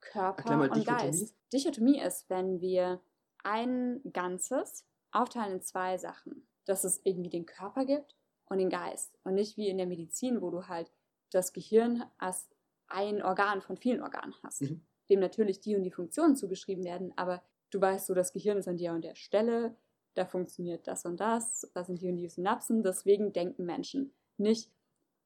[0.00, 0.84] Körper und Dichotomie.
[0.84, 1.34] Geist.
[1.52, 3.00] Dichotomie ist, wenn wir
[3.44, 6.46] ein Ganzes aufteilen in zwei Sachen.
[6.66, 9.18] Dass es irgendwie den Körper gibt und den Geist.
[9.24, 10.92] Und nicht wie in der Medizin, wo du halt
[11.30, 12.48] das Gehirn als
[12.88, 14.62] ein Organ von vielen Organen hast.
[14.62, 14.82] Mhm.
[15.08, 18.68] dem natürlich die und die Funktionen zugeschrieben werden, aber du weißt so, das Gehirn ist
[18.68, 19.76] an der und der Stelle,
[20.14, 24.12] da funktioniert das und das, da sind die und die Synapsen, deswegen denken Menschen.
[24.36, 24.72] Nicht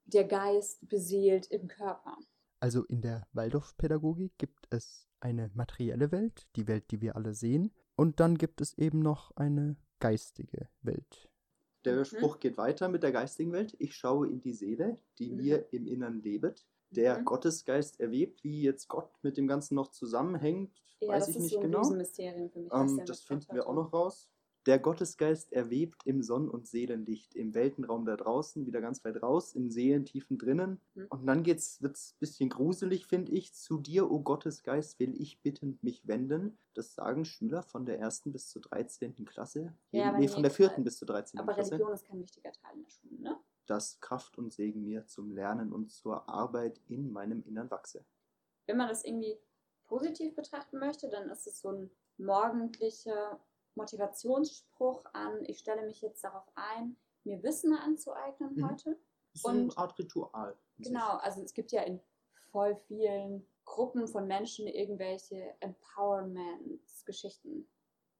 [0.06, 2.16] der Geist beseelt im Körper.
[2.60, 7.72] Also in der Waldorfpädagogik gibt es eine materielle Welt, die Welt, die wir alle sehen,
[7.96, 11.28] und dann gibt es eben noch eine geistige Welt.
[11.84, 12.04] Der Mhm.
[12.04, 13.74] Spruch geht weiter mit der geistigen Welt.
[13.78, 15.36] Ich schaue in die Seele, die Mhm.
[15.36, 16.66] mir im Innern lebet.
[16.90, 17.24] Der Mhm.
[17.24, 21.54] Gottesgeist erwebt, wie jetzt Gott mit dem Ganzen noch zusammenhängt, Ja, weiß das ich nicht
[21.54, 21.80] so genau.
[21.80, 22.72] Riesenmysterium für mich.
[22.72, 24.30] Ähm, das finden wir auch noch raus.
[24.66, 29.52] Der Gottesgeist erwebt im Sonn- und Seelenlicht, im Weltenraum da draußen, wieder ganz weit raus,
[29.52, 30.80] in Seelentiefen drinnen.
[30.94, 31.06] Mhm.
[31.10, 33.52] Und dann geht's, wird's ein bisschen gruselig, finde ich.
[33.52, 36.58] Zu dir, o Gottesgeist, will ich bittend mich wenden.
[36.72, 39.26] Das sagen Schüler von der ersten bis zur 13.
[39.26, 39.74] Klasse.
[39.90, 41.40] Ja, aber nee, von nee, der vierten bis zur 13.
[41.40, 41.72] Aber Klasse.
[41.72, 43.40] Religion ist kein wichtiger Teil in der Schule, ne?
[43.66, 48.04] Dass Kraft und Segen mir zum Lernen und zur Arbeit in meinem Innern wachse.
[48.66, 49.36] Wenn man das irgendwie
[49.86, 53.40] positiv betrachten möchte, dann ist es so ein morgendlicher
[53.76, 58.70] Motivationsspruch an, ich stelle mich jetzt darauf ein, mir Wissen anzueignen Mhm.
[58.70, 58.98] heute.
[59.44, 60.56] Eine Und- Art Ritual.
[60.78, 62.00] Genau, also es gibt ja in
[62.50, 67.68] voll vielen Gruppen von Menschen irgendwelche Empowerment-Geschichten.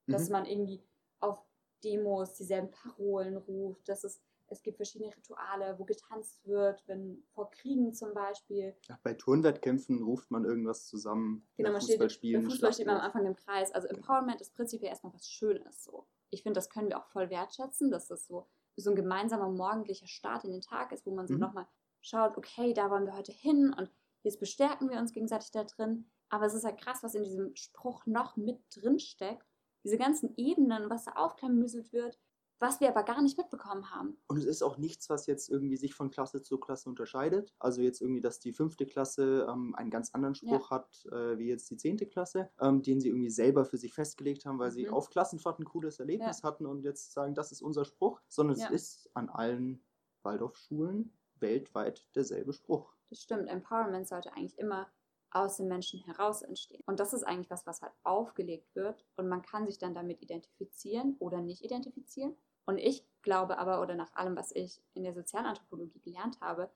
[0.06, 0.32] Dass Mhm.
[0.32, 0.82] man irgendwie
[1.20, 1.38] auf
[1.82, 4.22] Demos dieselben Parolen ruft, dass es,
[4.54, 8.74] es gibt verschiedene Rituale, wo getanzt wird, wenn vor Kriegen zum Beispiel.
[8.88, 11.46] Ja, bei Turnwettkämpfen ruft man irgendwas zusammen.
[11.56, 13.02] Genau, man steht, Fußballspielen, bei Fußball steht man am.
[13.02, 13.72] Anfang im Kreis.
[13.72, 15.84] Also Empowerment ist prinzipiell erstmal was Schönes.
[15.84, 16.06] So.
[16.30, 20.06] Ich finde, das können wir auch voll wertschätzen, dass das so, so ein gemeinsamer morgendlicher
[20.06, 21.40] Start in den Tag ist, wo man so Mhm.
[21.40, 21.66] nochmal
[22.00, 23.90] schaut, okay, da wollen wir heute hin und
[24.22, 26.10] jetzt bestärken wir uns gegenseitig da drin.
[26.28, 29.46] Aber es ist halt krass, was in diesem Spruch noch mit drin steckt.
[29.84, 32.18] Diese ganzen Ebenen, was da aufklamüselt wird,
[32.60, 34.16] was wir aber gar nicht mitbekommen haben.
[34.28, 37.54] Und es ist auch nichts, was jetzt irgendwie sich von Klasse zu Klasse unterscheidet.
[37.58, 41.48] Also jetzt irgendwie, dass die fünfte Klasse ähm, einen ganz anderen Spruch hat, äh, wie
[41.48, 44.86] jetzt die zehnte Klasse, ähm, den sie irgendwie selber für sich festgelegt haben, weil sie
[44.86, 44.94] Mhm.
[44.94, 48.66] auf Klassenfahrt ein cooles Erlebnis hatten und jetzt sagen, das ist unser Spruch, sondern Ja.
[48.66, 49.82] es ist an allen
[50.22, 52.94] Waldorfschulen weltweit derselbe Spruch.
[53.10, 54.88] Das stimmt, Empowerment sollte eigentlich immer
[55.34, 56.82] aus dem Menschen heraus entstehen.
[56.86, 60.22] Und das ist eigentlich was, was halt aufgelegt wird und man kann sich dann damit
[60.22, 62.34] identifizieren oder nicht identifizieren.
[62.66, 66.70] Und ich glaube aber, oder nach allem, was ich in der Sozialanthropologie gelernt habe,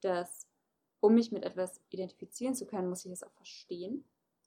[0.00, 0.46] dass
[1.00, 4.04] um mich mit etwas identifizieren zu können, muss ich es auch verstehen.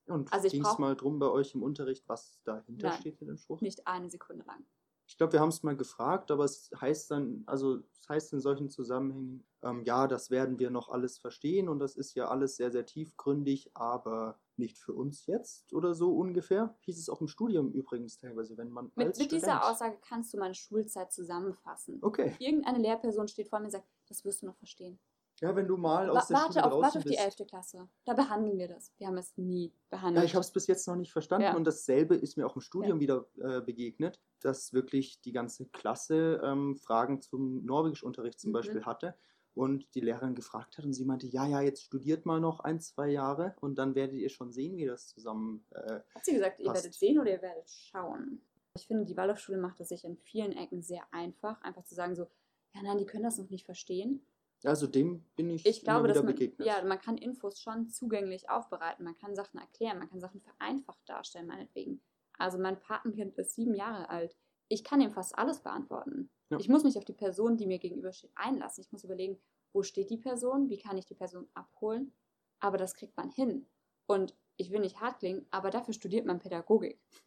[0.07, 2.99] Und Also ich ging es mal drum bei euch im Unterricht, was dahinter Nein.
[2.99, 3.61] steht in dem Spruch?
[3.61, 4.65] Nicht eine Sekunde lang.
[5.07, 8.41] Ich glaube, wir haben es mal gefragt, aber es heißt dann, also es heißt in
[8.41, 12.57] solchen Zusammenhängen, ähm, ja, das werden wir noch alles verstehen und das ist ja alles
[12.57, 16.75] sehr, sehr tiefgründig, aber nicht für uns jetzt oder so ungefähr.
[16.81, 20.37] Hieß es auch im Studium übrigens teilweise, wenn man Mit, mit dieser Aussage kannst du
[20.37, 21.99] meine Schulzeit zusammenfassen.
[22.01, 24.99] Okay, Irgendeine Lehrperson steht vor mir und sagt, das wirst du noch verstehen.
[25.41, 27.39] Ja, wenn du mal aus der warte, Schule auf, draußen warte auf die bist.
[27.39, 27.47] 11.
[27.47, 27.89] Klasse.
[28.05, 28.91] Da behandeln wir das.
[28.97, 30.23] Wir haben es nie behandelt.
[30.23, 31.55] Ja, ich habe es bis jetzt noch nicht verstanden Ja.
[31.55, 36.41] und dasselbe ist mir auch im Studium wieder äh, begegnet, dass wirklich die ganze Klasse
[36.43, 38.53] ähm, Fragen zum Norwegischunterricht zum Mhm.
[38.53, 39.15] Beispiel hatte
[39.53, 42.79] und die Lehrerin gefragt hat und sie meinte, ja, ja, jetzt studiert mal noch ein,
[42.79, 45.65] zwei Jahre und dann werdet ihr schon sehen, wie das zusammen...
[45.71, 46.83] Äh, Hat sie gesagt, ihr Passt.
[46.83, 48.41] werdet sehen oder ihr werdet schauen?
[48.75, 52.13] Ich finde, die Waldorfschule macht es sich in vielen Ecken sehr einfach, einfach zu sagen
[52.15, 52.27] so,
[52.75, 54.23] ja nein, die können das noch nicht verstehen.
[54.63, 56.67] Also dem bin ich, Ich glaube, wieder man, begegnet.
[56.67, 61.01] ja, man kann Infos schon zugänglich aufbereiten, man kann Sachen erklären, man kann Sachen vereinfacht
[61.07, 62.01] darstellen, meinetwegen.
[62.37, 64.35] Also mein Patenkind ist sieben Jahre alt.
[64.67, 66.29] Ich kann ihm fast alles beantworten.
[66.49, 66.59] Ja.
[66.59, 68.83] Ich muss mich auf die Person, die mir gegenübersteht, einlassen.
[68.83, 69.39] Ich muss überlegen,
[69.73, 72.13] wo steht die Person, wie kann ich die Person abholen.
[72.59, 73.67] Aber das kriegt man hin.
[74.07, 76.99] Und ich will nicht hart klingen, aber dafür studiert man Pädagogik.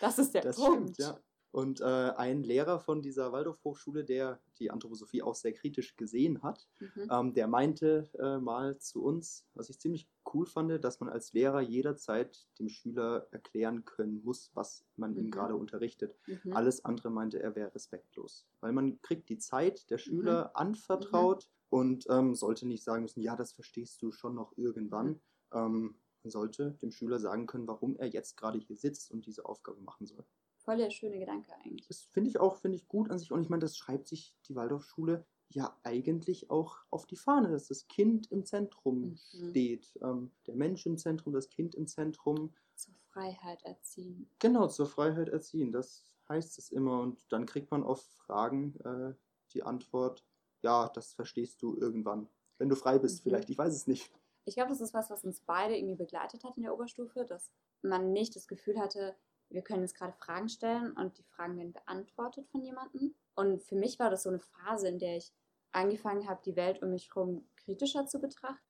[0.00, 0.94] Das ist der Das Punkt.
[0.94, 1.20] stimmt, ja.
[1.54, 6.66] Und äh, ein Lehrer von dieser Waldorf-Hochschule, der die Anthroposophie auch sehr kritisch gesehen hat,
[6.80, 7.06] Mhm.
[7.08, 11.32] ähm, der meinte äh, mal zu uns, was ich ziemlich cool fand, dass man als
[11.32, 15.30] Lehrer jederzeit dem Schüler erklären können muss, was man ihm Mhm.
[15.30, 16.18] gerade unterrichtet.
[16.26, 16.52] Mhm.
[16.54, 18.48] Alles andere meinte er wäre respektlos.
[18.60, 20.00] Weil man kriegt die Zeit der Mhm.
[20.00, 25.06] Schüler anvertraut und ähm, sollte nicht sagen müssen, ja, das verstehst du schon noch irgendwann.
[25.08, 25.20] Mhm.
[25.52, 29.44] Ähm, man sollte dem Schüler sagen können, warum er jetzt gerade hier sitzt und diese
[29.44, 30.24] Aufgabe machen soll.
[30.64, 31.86] Voll der schöne Gedanke eigentlich.
[31.88, 33.30] Das finde ich auch, finde ich gut an sich.
[33.32, 37.68] Und ich meine, das schreibt sich die Waldorfschule ja eigentlich auch auf die Fahne, dass
[37.68, 39.16] das Kind im Zentrum Mhm.
[39.50, 39.98] steht.
[40.02, 42.54] Ähm, der Mensch im Zentrum, das Kind im Zentrum.
[42.74, 44.28] Zur Freiheit erziehen.
[44.38, 45.70] Genau, zur Freiheit erziehen.
[45.70, 47.00] Das heißt es immer.
[47.02, 49.14] Und dann kriegt man auf Fragen äh,
[49.52, 50.24] die Antwort,
[50.62, 52.26] ja, das verstehst du irgendwann.
[52.58, 53.22] Wenn du frei bist, Mhm.
[53.28, 53.50] vielleicht.
[53.50, 54.10] Ich weiß es nicht.
[54.46, 57.50] Ich glaube, das ist was, was uns beide irgendwie begleitet hat in der Oberstufe, dass
[57.82, 59.14] man nicht das Gefühl hatte,
[59.54, 63.14] wir können jetzt gerade Fragen stellen und die Fragen werden beantwortet von jemandem.
[63.34, 65.32] Und für mich war das so eine Phase, in der ich
[65.72, 68.60] angefangen habe, die Welt um mich herum kritischer zu betrachten.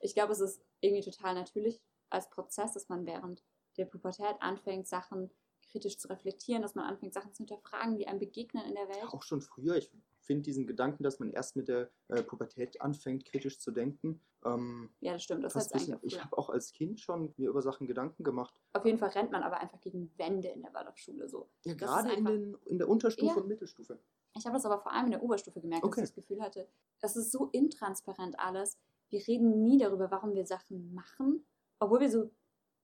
[0.00, 1.80] Ich glaube, es ist irgendwie total natürlich
[2.10, 3.42] als Prozess, dass man während
[3.76, 5.30] der Pubertät anfängt, Sachen
[5.70, 9.12] kritisch zu reflektieren, dass man anfängt, Sachen zu hinterfragen, die einem begegnen in der Welt.
[9.12, 9.76] Auch schon früher.
[9.76, 9.90] Ich
[10.24, 14.20] finde diesen Gedanken, dass man erst mit der äh, Pubertät anfängt, kritisch zu denken.
[14.44, 15.44] Ähm, Ja, das stimmt.
[15.44, 18.54] Das heißt bisschen, ich habe auch als Kind schon mir über Sachen Gedanken gemacht.
[18.72, 21.48] Auf jeden Fall rennt man aber einfach gegen Wände in der Waldorfschule so.
[21.64, 23.40] Ja, Das gerade ist in, einfach- den, in der Unterstufe Ja.
[23.42, 23.98] und Mittelstufe.
[24.36, 26.00] Ich habe das aber vor allem in der Oberstufe gemerkt, Okay.
[26.00, 26.68] dass ich das Gefühl hatte,
[27.00, 28.78] das ist so intransparent alles.
[29.10, 31.44] Wir reden nie darüber, warum wir Sachen machen,
[31.78, 32.30] obwohl wir so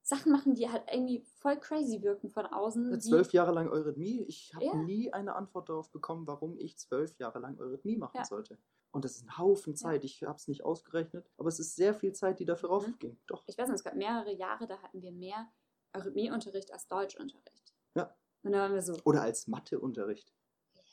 [0.03, 3.01] Sachen machen, die halt irgendwie voll crazy wirken von außen.
[3.01, 4.23] Zwölf Jahre lang Eurythmie.
[4.29, 4.75] Ich habe Ja.
[4.75, 8.25] nie eine Antwort darauf bekommen, warum ich zwölf Jahre lang Eurythmie machen Ja.
[8.25, 8.59] sollte.
[8.93, 10.03] Und das ist ein Haufen Zeit.
[10.05, 12.75] Ich habe es nicht ausgerechnet, aber es ist sehr viel Zeit, die dafür Mhm.
[12.75, 13.19] raufging.
[13.27, 13.45] Doch.
[13.47, 15.49] ich weiß nicht, es gab mehrere Jahre, da hatten wir mehr
[15.95, 17.75] Eurythmieunterricht als Deutschunterricht.
[17.95, 18.17] Ja.
[18.43, 20.33] Und dann waren wir so, Oder als Matheunterricht.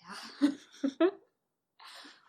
[0.01, 0.09] ja.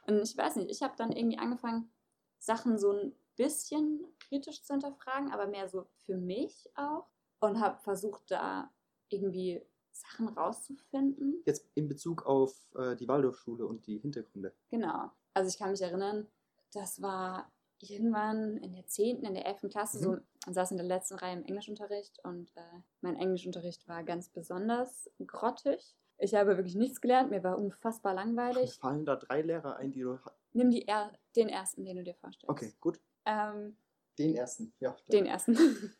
[0.06, 1.92] Und ich weiß nicht, ich habe dann irgendwie angefangen,
[2.38, 7.06] Sachen so ein bisschen kritisch zu hinterfragen, aber mehr so für mich auch.
[7.40, 8.70] Und habe versucht, da
[9.10, 9.62] irgendwie
[9.92, 11.42] Sachen rauszufinden.
[11.46, 14.52] Jetzt in Bezug auf äh, die Waldorfschule und die Hintergründe.
[14.70, 15.10] Genau.
[15.34, 16.26] Also ich kann mich erinnern,
[16.72, 19.68] das war irgendwann in der 10., in der 11.
[19.70, 20.02] Klasse, Mhm.
[20.02, 20.10] so,
[20.46, 22.60] man saß in der letzten Reihe im Englischunterricht und äh,
[23.02, 25.94] mein Englischunterricht war ganz besonders grottig.
[26.18, 28.74] Ich habe wirklich nichts gelernt, mir war unfassbar langweilig.
[28.80, 30.18] fallen da drei Lehrer ein, die du.
[30.52, 32.48] Nimm die er den ersten, den du dir vorstellst.
[32.50, 33.00] Okay, gut.
[33.24, 33.76] Ähm,
[34.18, 34.96] Den ersten, ja.
[35.12, 35.54] den ersten.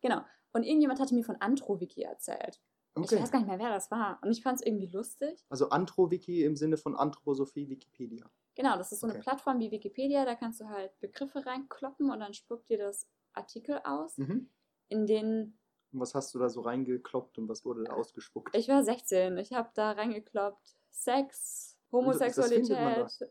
[0.00, 0.22] genau.
[0.52, 2.60] Und irgendjemand hatte mir von Antro-Wiki erzählt.
[2.94, 3.16] Okay.
[3.16, 4.18] Ich weiß gar nicht mehr, wer das war.
[4.22, 5.44] Und ich fand es irgendwie lustig.
[5.50, 8.30] Also Antro-Wiki im Sinne von Anthroposophie Wikipedia.
[8.54, 9.22] Genau, das ist so eine Okay.
[9.22, 13.78] Plattform wie Wikipedia, da kannst du halt Begriffe reinkloppen und dann spuckt dir das Artikel
[13.84, 14.48] aus, Mhm.
[14.88, 15.58] in denen
[15.92, 18.56] Und was hast du da so reingekloppt und was wurde da ausgespuckt?
[18.56, 22.76] ich war 16, ich habe da reingekloppt Sex, Homosexualität,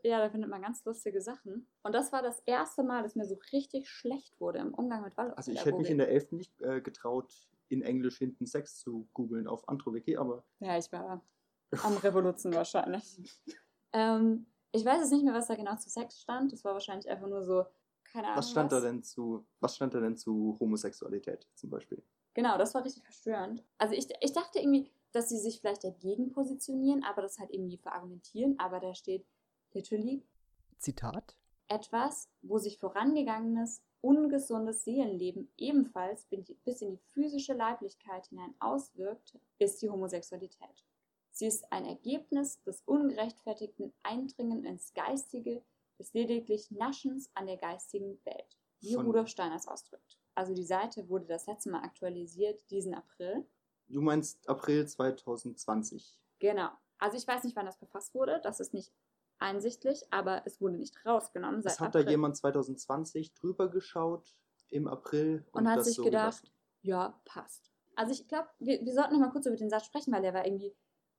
[0.02, 1.68] ja, da findet man ganz lustige Sachen.
[1.82, 5.16] Und das war das erste Mal, dass mir so richtig schlecht wurde im Umgang mit
[5.16, 5.36] Waldorf.
[5.38, 6.32] Also ich hätte mich in der 11.
[6.32, 7.32] nicht äh, getraut,
[7.68, 11.22] in Englisch hinten Sex zu googeln auf Antro-Wiki, aber Ja, ich war
[11.82, 13.04] am Revolution wahrscheinlich.
[13.92, 16.52] Ähm, ich weiß jetzt nicht mehr, was da genau zu Sex stand.
[16.52, 17.64] Das war wahrscheinlich einfach nur so,
[18.12, 18.38] keine Ahnung.
[18.38, 22.02] was stand da denn zu, was stand da denn zu Homosexualität zum Beispiel?
[22.34, 23.64] Genau, das war richtig verstörend.
[23.78, 27.78] Also ich, ich dachte irgendwie, dass sie sich vielleicht dagegen positionieren, aber das halt irgendwie
[27.78, 28.58] verargumentieren.
[28.58, 29.26] Aber da steht
[29.72, 30.22] literally
[30.78, 31.36] Zitat?
[31.68, 36.26] etwas, wo sich vorangegangenes, ungesundes Seelenleben ebenfalls
[36.64, 40.84] bis in die physische Leiblichkeit hinein auswirkt, ist die Homosexualität.
[41.32, 45.62] Sie ist ein Ergebnis des ungerechtfertigten Eindringen ins Geistige,
[45.98, 50.18] des lediglich Naschens an der geistigen Welt, wie Von- Rudolf Steiner es ausdrückt.
[50.34, 53.46] Also die Seite wurde das letzte Mal aktualisiert diesen April.
[53.88, 56.18] Du meinst April 2020.
[56.38, 56.68] Genau.
[56.98, 58.92] Also ich weiß nicht, wann das verfasst wurde, das ist nicht
[59.38, 62.04] einsichtlich, aber es wurde nicht rausgenommen seit Es hat April.
[62.04, 64.34] da jemand 2020 drüber geschaut
[64.70, 66.50] im April und, hat das sich so gedacht, gelassen.
[66.82, 67.70] ja, passt.
[67.94, 70.34] Also ich glaube, wir, wir sollten noch mal kurz über den Satz sprechen, weil der
[70.34, 70.74] war irgendwie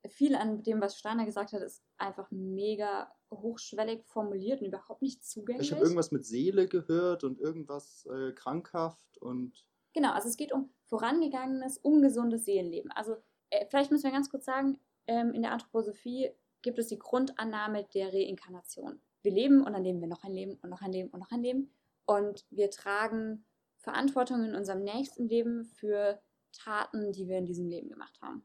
[0.10, 5.26] viel an dem, was Steiner gesagt hat, ist einfach mega hochschwellig formuliert und überhaupt nicht
[5.26, 5.68] zugänglich.
[5.68, 9.66] Ich habe irgendwas mit Seele gehört und irgendwas äh, krankhaft und
[9.98, 12.92] Genau, also es geht um vorangegangenes, ungesundes Seelenleben.
[12.92, 13.18] Also
[13.50, 16.30] äh, vielleicht müssen wir ganz kurz sagen, ähm, in der Anthroposophie
[16.62, 19.02] gibt es die Grundannahme der Reinkarnation.
[19.24, 21.32] Wir leben und dann leben wir noch ein Leben und noch ein Leben und noch
[21.32, 21.72] ein Leben.
[22.06, 23.44] Und wir tragen
[23.80, 28.44] Verantwortung in unserem nächsten Leben für Taten, die wir in diesem Leben gemacht haben.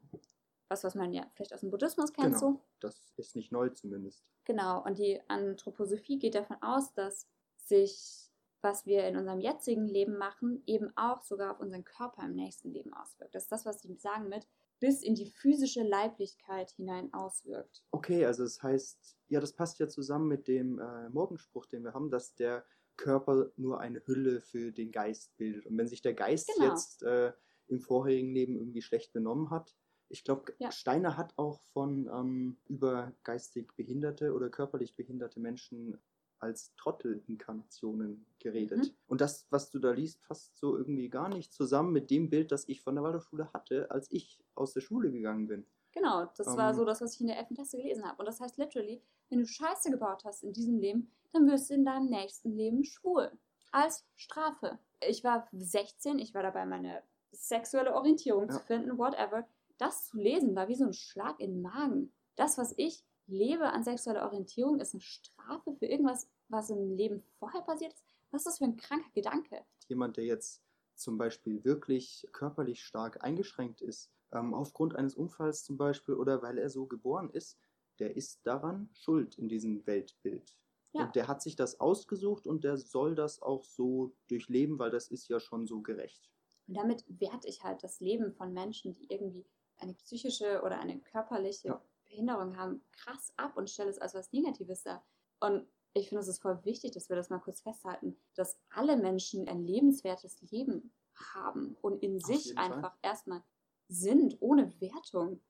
[0.69, 2.39] Was, was man ja vielleicht aus dem Buddhismus kennt Genau.
[2.39, 2.61] so.
[2.79, 4.25] das ist nicht neu zumindest.
[4.45, 8.22] Genau, und die Anthroposophie geht davon aus, dass sich,
[8.63, 12.71] was wir in unserem jetzigen Leben machen, eben auch sogar auf unseren Körper im nächsten
[12.71, 13.35] Leben auswirkt.
[13.35, 14.47] Das ist das, was sie sagen mit
[14.79, 17.83] bis in die physische Leiblichkeit hinein auswirkt.
[17.91, 21.93] Okay, also das heißt, ja, das passt ja zusammen mit dem äh, Morgenspruch, den wir
[21.93, 22.65] haben, dass der
[22.97, 25.65] Körper nur eine Hülle für den Geist bildet.
[25.67, 26.69] Und wenn sich der Geist Genau.
[26.69, 27.31] jetzt äh,
[27.67, 29.73] im vorherigen Leben irgendwie schlecht benommen hat,
[30.09, 30.71] ich glaube, Ja.
[30.71, 35.97] Steiner hat auch von ähm, über geistig behinderte oder körperlich behinderte Menschen
[36.43, 38.79] als Trottelinkarnationen geredet.
[38.79, 38.91] Mhm.
[39.07, 42.51] Und das, was du da liest, passt so irgendwie gar nicht zusammen mit dem Bild,
[42.51, 45.65] das ich von der Waldorfschule hatte, als ich aus der Schule gegangen bin.
[45.93, 46.75] Genau, das war Ähm.
[46.75, 47.55] so das, was ich in der 11.
[47.55, 48.17] Klasse gelesen habe.
[48.19, 51.75] Und das heißt literally, wenn du Scheiße gebaut hast in diesem Leben, dann wirst du
[51.75, 53.31] in deinem nächsten Leben schwul.
[53.71, 54.79] Als Strafe.
[55.07, 57.01] Ich war 16, ich war dabei, meine
[57.31, 58.53] sexuelle Orientierung Ja.
[58.55, 59.47] zu finden, whatever.
[59.77, 62.11] Das zu lesen war wie so ein Schlag in den Magen.
[62.35, 67.23] Das, was ich lebe an sexueller Orientierung, ist eine Strafe für irgendwas, was im Leben
[67.39, 68.03] vorher passiert ist.
[68.31, 69.65] Was ist das für ein kranker Gedanke?
[69.89, 70.63] jemand, der jetzt
[70.95, 76.57] zum Beispiel wirklich körperlich stark eingeschränkt ist, ähm, aufgrund eines Unfalls zum Beispiel oder weil
[76.57, 77.59] er so geboren ist,
[77.99, 80.55] der ist daran schuld in diesem Weltbild.
[80.93, 81.05] Ja.
[81.05, 85.09] Und der hat sich das ausgesucht und der soll das auch so durchleben, weil das
[85.09, 86.29] ist ja schon so gerecht.
[86.67, 89.45] Und damit werte ich halt das Leben von Menschen, die irgendwie
[89.77, 91.81] eine psychische oder eine körperliche Ja.
[92.05, 95.03] Behinderung haben, krass ab und stelle es als was Negatives dar.
[95.39, 98.97] Und ich finde, es ist voll wichtig, dass wir das mal kurz festhalten, dass alle
[98.97, 100.91] Menschen ein lebenswertes Leben
[101.33, 102.73] haben und in Auf sich jeden Fall.
[102.73, 103.43] einfach erstmal
[103.87, 105.41] sind, ohne Wertung.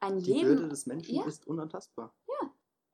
[0.00, 1.24] Ein Die Leben Würde des Menschen ja.
[1.26, 2.14] ist unantastbar.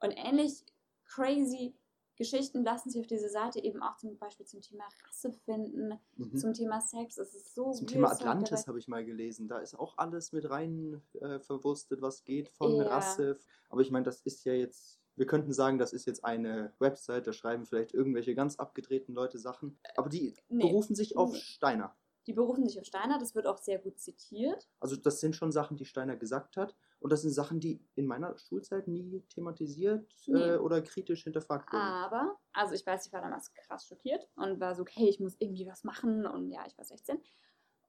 [0.01, 0.65] und ähnlich
[1.07, 1.75] crazy
[2.17, 6.37] Geschichten lassen sich auf dieser Seite eben auch zum Beispiel zum Thema Rasse finden, Mhm.
[6.37, 7.17] zum Thema Sex.
[7.17, 9.47] Es ist so Zum Thema Atlantis habe ich mal gelesen.
[9.47, 12.89] Da ist auch alles mit rein äh, verwurstet, was geht von Ja.
[12.89, 13.39] Rasse.
[13.69, 17.27] Aber ich meine, das ist ja jetzt, wir könnten sagen, das ist jetzt eine Website,
[17.27, 19.79] da schreiben vielleicht irgendwelche ganz abgedrehten Leute Sachen.
[19.97, 20.65] Aber die Nee.
[20.69, 21.39] berufen sich auf Nee.
[21.39, 21.97] Steiner.
[22.27, 24.69] Die berufen sich auf Steiner, das wird auch sehr gut zitiert.
[24.81, 26.77] Also das sind schon Sachen, die Steiner gesagt hat.
[27.01, 30.39] Und das sind Sachen, die in meiner Schulzeit nie thematisiert Nee.
[30.41, 31.81] äh, oder kritisch hinterfragt wurden.
[31.81, 35.37] Aber, also ich weiß, ich war damals krass schockiert und war so, okay, ich muss
[35.39, 36.27] irgendwie was machen.
[36.27, 37.19] Und ja, ich war 16.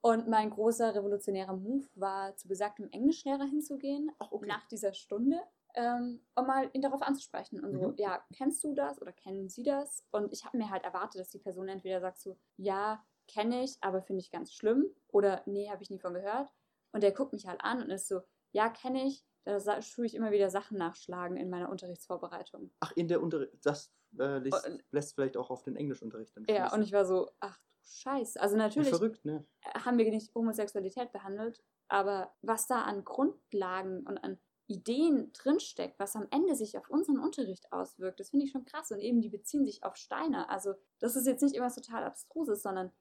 [0.01, 4.47] Und mein großer revolutionärer Move war, zu besagtem Englischlehrer hinzugehen, Ach, okay.
[4.47, 5.37] nach dieser Stunde,
[5.79, 7.63] ähm, um mal ihn darauf anzusprechen.
[7.63, 7.93] Und so, Mhm.
[7.97, 10.03] ja, kennst du das oder kennen Sie das?
[10.11, 13.77] Und ich habe mir halt erwartet, dass die Person entweder sagt so, ja, kenne ich,
[13.81, 14.85] aber finde ich ganz schlimm.
[15.07, 16.49] Oder nee, habe ich nie von gehört.
[16.91, 19.25] Und der guckt mich halt an und ist so, ja, kenne ich.
[19.45, 22.71] Da tue ich immer wieder Sachen nachschlagen in meiner Unterrichtsvorbereitung.
[22.81, 26.45] Ach, in der Unterricht, das äh, lässt, Und- lässt vielleicht auch auf den Englischunterricht dann
[26.49, 28.39] Ja, und ich war so, ach du Scheiße.
[28.39, 29.45] Also natürlich Verrückt, ne?
[29.83, 36.15] haben wir nicht Homosexualität behandelt, aber was da an Grundlagen und an Ideen drinsteckt, was
[36.15, 38.91] am Ende sich auf unseren Unterricht auswirkt, das finde ich schon krass.
[38.91, 40.47] Und eben die beziehen sich auf Steine.
[40.49, 42.91] Also das ist jetzt nicht immer total abstruses, sondern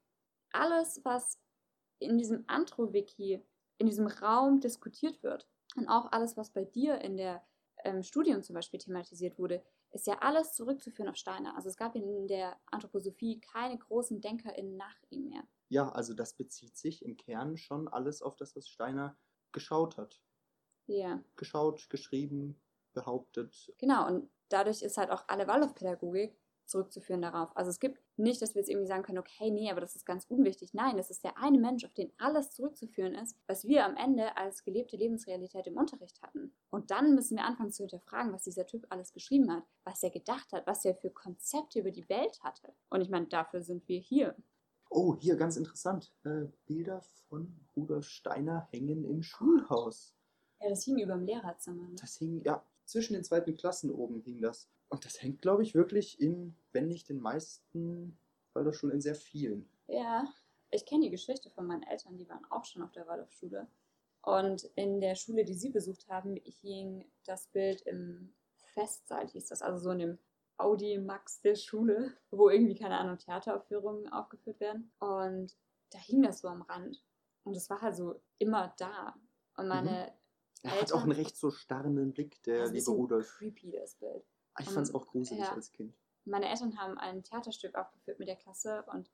[0.50, 1.38] alles, was
[1.98, 3.44] in diesem Antro-Wiki,
[3.76, 7.44] in diesem Raum diskutiert wird und auch alles, was bei dir in der
[7.84, 11.54] ähm, Studium zum Beispiel thematisiert wurde, ist ja alles zurückzuführen auf Steine.
[11.54, 15.42] Also es gab in der Anthroposophie keine großen DenkerInnen nach ihm mehr.
[15.68, 19.18] Ja, also das bezieht sich im Kern schon alles auf das, was Steiner
[19.52, 20.22] geschaut hat.
[20.88, 21.22] Ja.
[21.36, 22.60] Geschaut, geschrieben,
[22.94, 23.72] behauptet.
[23.78, 26.36] Genau, und dadurch ist halt auch alle Waldorfpädagogik
[26.68, 27.56] zurückzuführen darauf.
[27.56, 30.04] Also es gibt nicht, dass wir jetzt irgendwie sagen können, okay, nee, aber das ist
[30.04, 30.74] ganz unwichtig.
[30.74, 34.36] Nein, es ist der eine Mensch, auf den alles zurückzuführen ist, was wir am Ende
[34.36, 36.52] als gelebte Lebensrealität im Unterricht hatten.
[36.70, 40.10] Und dann müssen wir anfangen zu hinterfragen, was dieser Typ alles geschrieben hat, was er
[40.10, 42.74] gedacht hat, was er für Konzepte über die Welt hatte.
[42.90, 44.36] Und ich meine, dafür sind wir hier.
[44.90, 46.12] Oh, hier ganz interessant.
[46.24, 50.14] Äh, Bilder von Rudolf Steiner hängen im Schulhaus.
[50.60, 51.88] Ja, das hing über dem Lehrerzimmer.
[51.88, 51.96] Ne?
[52.00, 54.68] Das hing, ja, zwischen den zweiten Klassen oben hing das.
[54.88, 58.18] Und das hängt, glaube ich, wirklich in, wenn nicht den meisten,
[58.54, 59.68] weil doch schon in sehr vielen.
[59.86, 60.26] Ja,
[60.70, 63.68] ich kenne die Geschichte von meinen Eltern, die waren auch schon auf der Waldorfschule.
[64.22, 68.34] Und in der Schule, die sie besucht haben, hing das Bild im
[68.74, 70.18] Festsaal, hieß das, also so in dem
[70.56, 74.90] Audi Max der Schule, wo irgendwie, keine Ahnung, Theateraufführungen aufgeführt werden.
[74.98, 75.56] Und
[75.90, 77.02] da hing das so am Rand.
[77.44, 79.14] Und es war halt so immer da.
[79.56, 80.12] Und meine
[80.62, 83.36] Er hat auch einen recht so starren Blick, der das ist ein liebe Rudolf.
[83.38, 84.24] creepy, das Bild.
[84.60, 85.52] Ich fand es auch gruselig ja.
[85.52, 85.96] als Kind.
[86.24, 89.10] Meine Eltern haben ein Theaterstück aufgeführt mit der Klasse und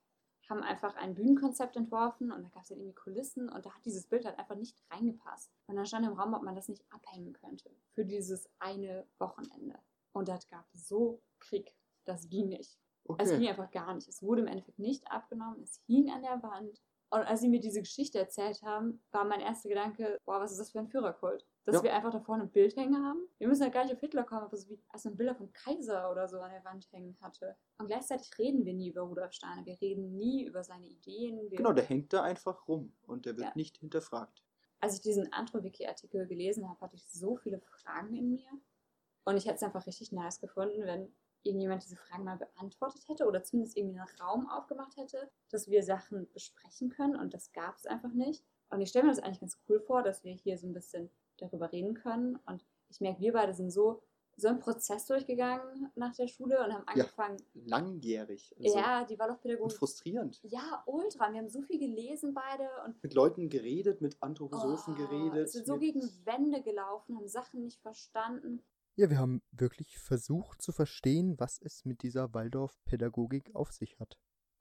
[0.48, 3.84] haben einfach ein Bühnenkonzept entworfen und da gab es dann irgendwie Kulissen und da hat
[3.84, 5.50] dieses Bild halt einfach nicht reingepasst.
[5.66, 9.78] Und dann stand im Raum, ob man das nicht abhängen könnte für dieses eine Wochenende.
[10.12, 11.74] Und das gab so Krieg.
[12.04, 12.78] Das ging nicht.
[13.18, 13.48] Es ging Okay.
[13.48, 14.08] einfach gar nicht.
[14.08, 15.62] Es wurde im Endeffekt nicht abgenommen.
[15.62, 16.80] Es hing an der Wand.
[17.10, 20.58] Und als sie mir diese Geschichte erzählt haben, war mein erster Gedanke, boah, was ist
[20.58, 21.46] das für ein Führerkult?
[21.64, 21.82] Dass Ja.
[21.84, 23.20] wir einfach da vorne ein Bild hängen haben.
[23.38, 25.52] Wir müssen ja gar nicht auf Hitler kommen, aber so wie als man Bilder vom
[25.52, 27.56] Kaiser oder so an der Wand hängen hatte.
[27.78, 29.64] Und gleichzeitig reden wir nie über Rudolf Steiner.
[29.64, 31.48] Wir reden nie über seine Ideen.
[31.50, 33.52] Genau, der hängt da einfach rum und der wird Ja.
[33.54, 34.42] nicht hinterfragt.
[34.80, 38.50] als ich diesen Antro-Wiki-Artikel gelesen habe, hatte ich so viele Fragen in mir.
[39.24, 41.14] Und ich hätte es einfach richtig nice gefunden, wenn
[41.44, 45.82] irgendjemand diese Fragen mal beantwortet hätte oder zumindest irgendwie einen Raum aufgemacht hätte, dass wir
[45.82, 47.16] Sachen besprechen können.
[47.16, 48.44] Und das gab es einfach nicht.
[48.70, 51.10] Und ich stelle mir das eigentlich ganz cool vor, dass wir hier so ein bisschen
[51.36, 52.36] darüber reden können.
[52.46, 54.02] Und ich merke, wir beide sind so,
[54.36, 57.04] so einen Prozess durchgegangen nach der Schule und haben Ja.
[57.04, 58.52] angefangen, Langjährig.
[58.58, 59.76] Also, ja, die Und Waldorfpädagogik.
[59.78, 60.40] frustrierend.
[60.42, 61.30] Ja, ultra.
[61.32, 65.50] Wir haben so viel gelesen beide und Mit Leuten geredet, mit Anthroposophen Oh, geredet.
[65.50, 68.62] sind so gegen Wände gelaufen, haben Sachen nicht verstanden.
[68.96, 74.16] Ja, wir haben wirklich versucht zu verstehen, was es mit dieser Waldorf-Pädagogik auf sich hat.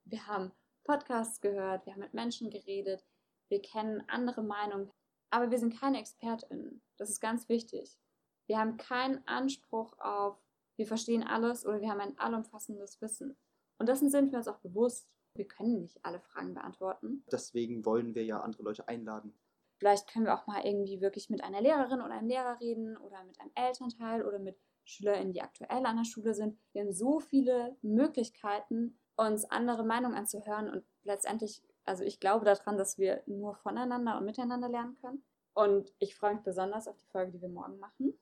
[0.05, 0.51] Wir haben
[0.83, 3.05] Podcasts gehört, wir haben mit Menschen geredet,
[3.49, 4.91] wir kennen andere Meinungen,
[5.29, 6.81] aber wir sind keine ExpertInnen.
[6.97, 7.99] Das ist ganz wichtig.
[8.47, 10.41] Wir haben keinen Anspruch auf,
[10.77, 13.37] wir verstehen alles oder wir haben ein allumfassendes Wissen.
[13.77, 15.07] Und dessen sind wir uns auch bewusst.
[15.35, 17.23] Wir können nicht alle Fragen beantworten.
[17.31, 19.35] Deswegen wollen wir ja andere Leute einladen.
[19.83, 23.21] Vielleicht können wir auch mal irgendwie wirklich mit einer Lehrerin oder einem Lehrer reden oder
[23.25, 26.57] mit einem Elternteil oder mit SchülerInnen, die aktuell an der Schule sind.
[26.71, 32.77] Wir haben so viele Möglichkeiten, uns andere Meinungen anzuhören und letztendlich Also ich glaube daran,
[32.77, 35.21] dass wir nur voneinander und miteinander lernen können.
[35.53, 38.13] Und ich freue mich besonders auf die Folge, die wir morgen machen.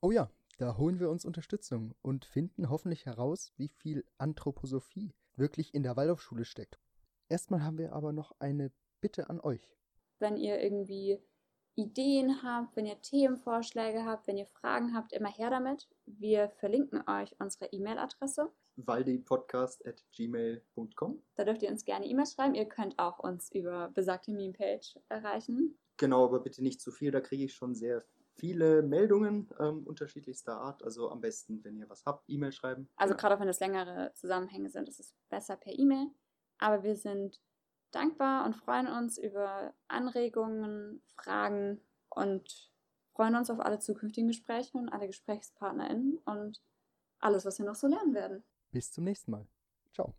[0.00, 5.74] Oh ja, da holen wir uns Unterstützung und finden hoffentlich heraus, wie viel Anthroposophie wirklich
[5.74, 6.78] in der Waldorfschule steckt.
[7.28, 9.76] Erstmal haben wir aber noch eine Bitte an euch.
[10.20, 11.18] Wenn ihr irgendwie
[11.76, 15.88] Ideen habt, wenn ihr Themenvorschläge habt, wenn ihr Fragen habt, immer her damit.
[16.06, 18.50] Wir verlinken euch unsere E-Mail-Adresse.
[18.76, 22.54] waldipodcast.gmail.com Da dürft ihr uns gerne E-Mail schreiben.
[22.54, 25.78] Ihr könnt auch uns über besagte Meme-Page erreichen.
[25.96, 28.02] Genau, aber bitte nicht zu viel, da kriege ich schon sehr
[28.34, 30.82] viele Meldungen ähm, unterschiedlichster Art.
[30.82, 32.88] Also am besten, wenn ihr was habt, E-Mail schreiben.
[32.96, 33.20] Also Genau.
[33.20, 36.06] gerade auch wenn es längere Zusammenhänge sind, ist es besser per E-Mail.
[36.58, 37.40] Aber wir sind
[37.90, 42.70] dankbar und freuen uns über Anregungen, Fragen und
[43.14, 46.60] freuen uns auf alle zukünftigen Gespräche und alle GesprächspartnerInnen und
[47.18, 48.44] alles, was wir noch so lernen werden.
[48.70, 49.46] Bis zum nächsten Mal.
[49.92, 50.14] Ciao.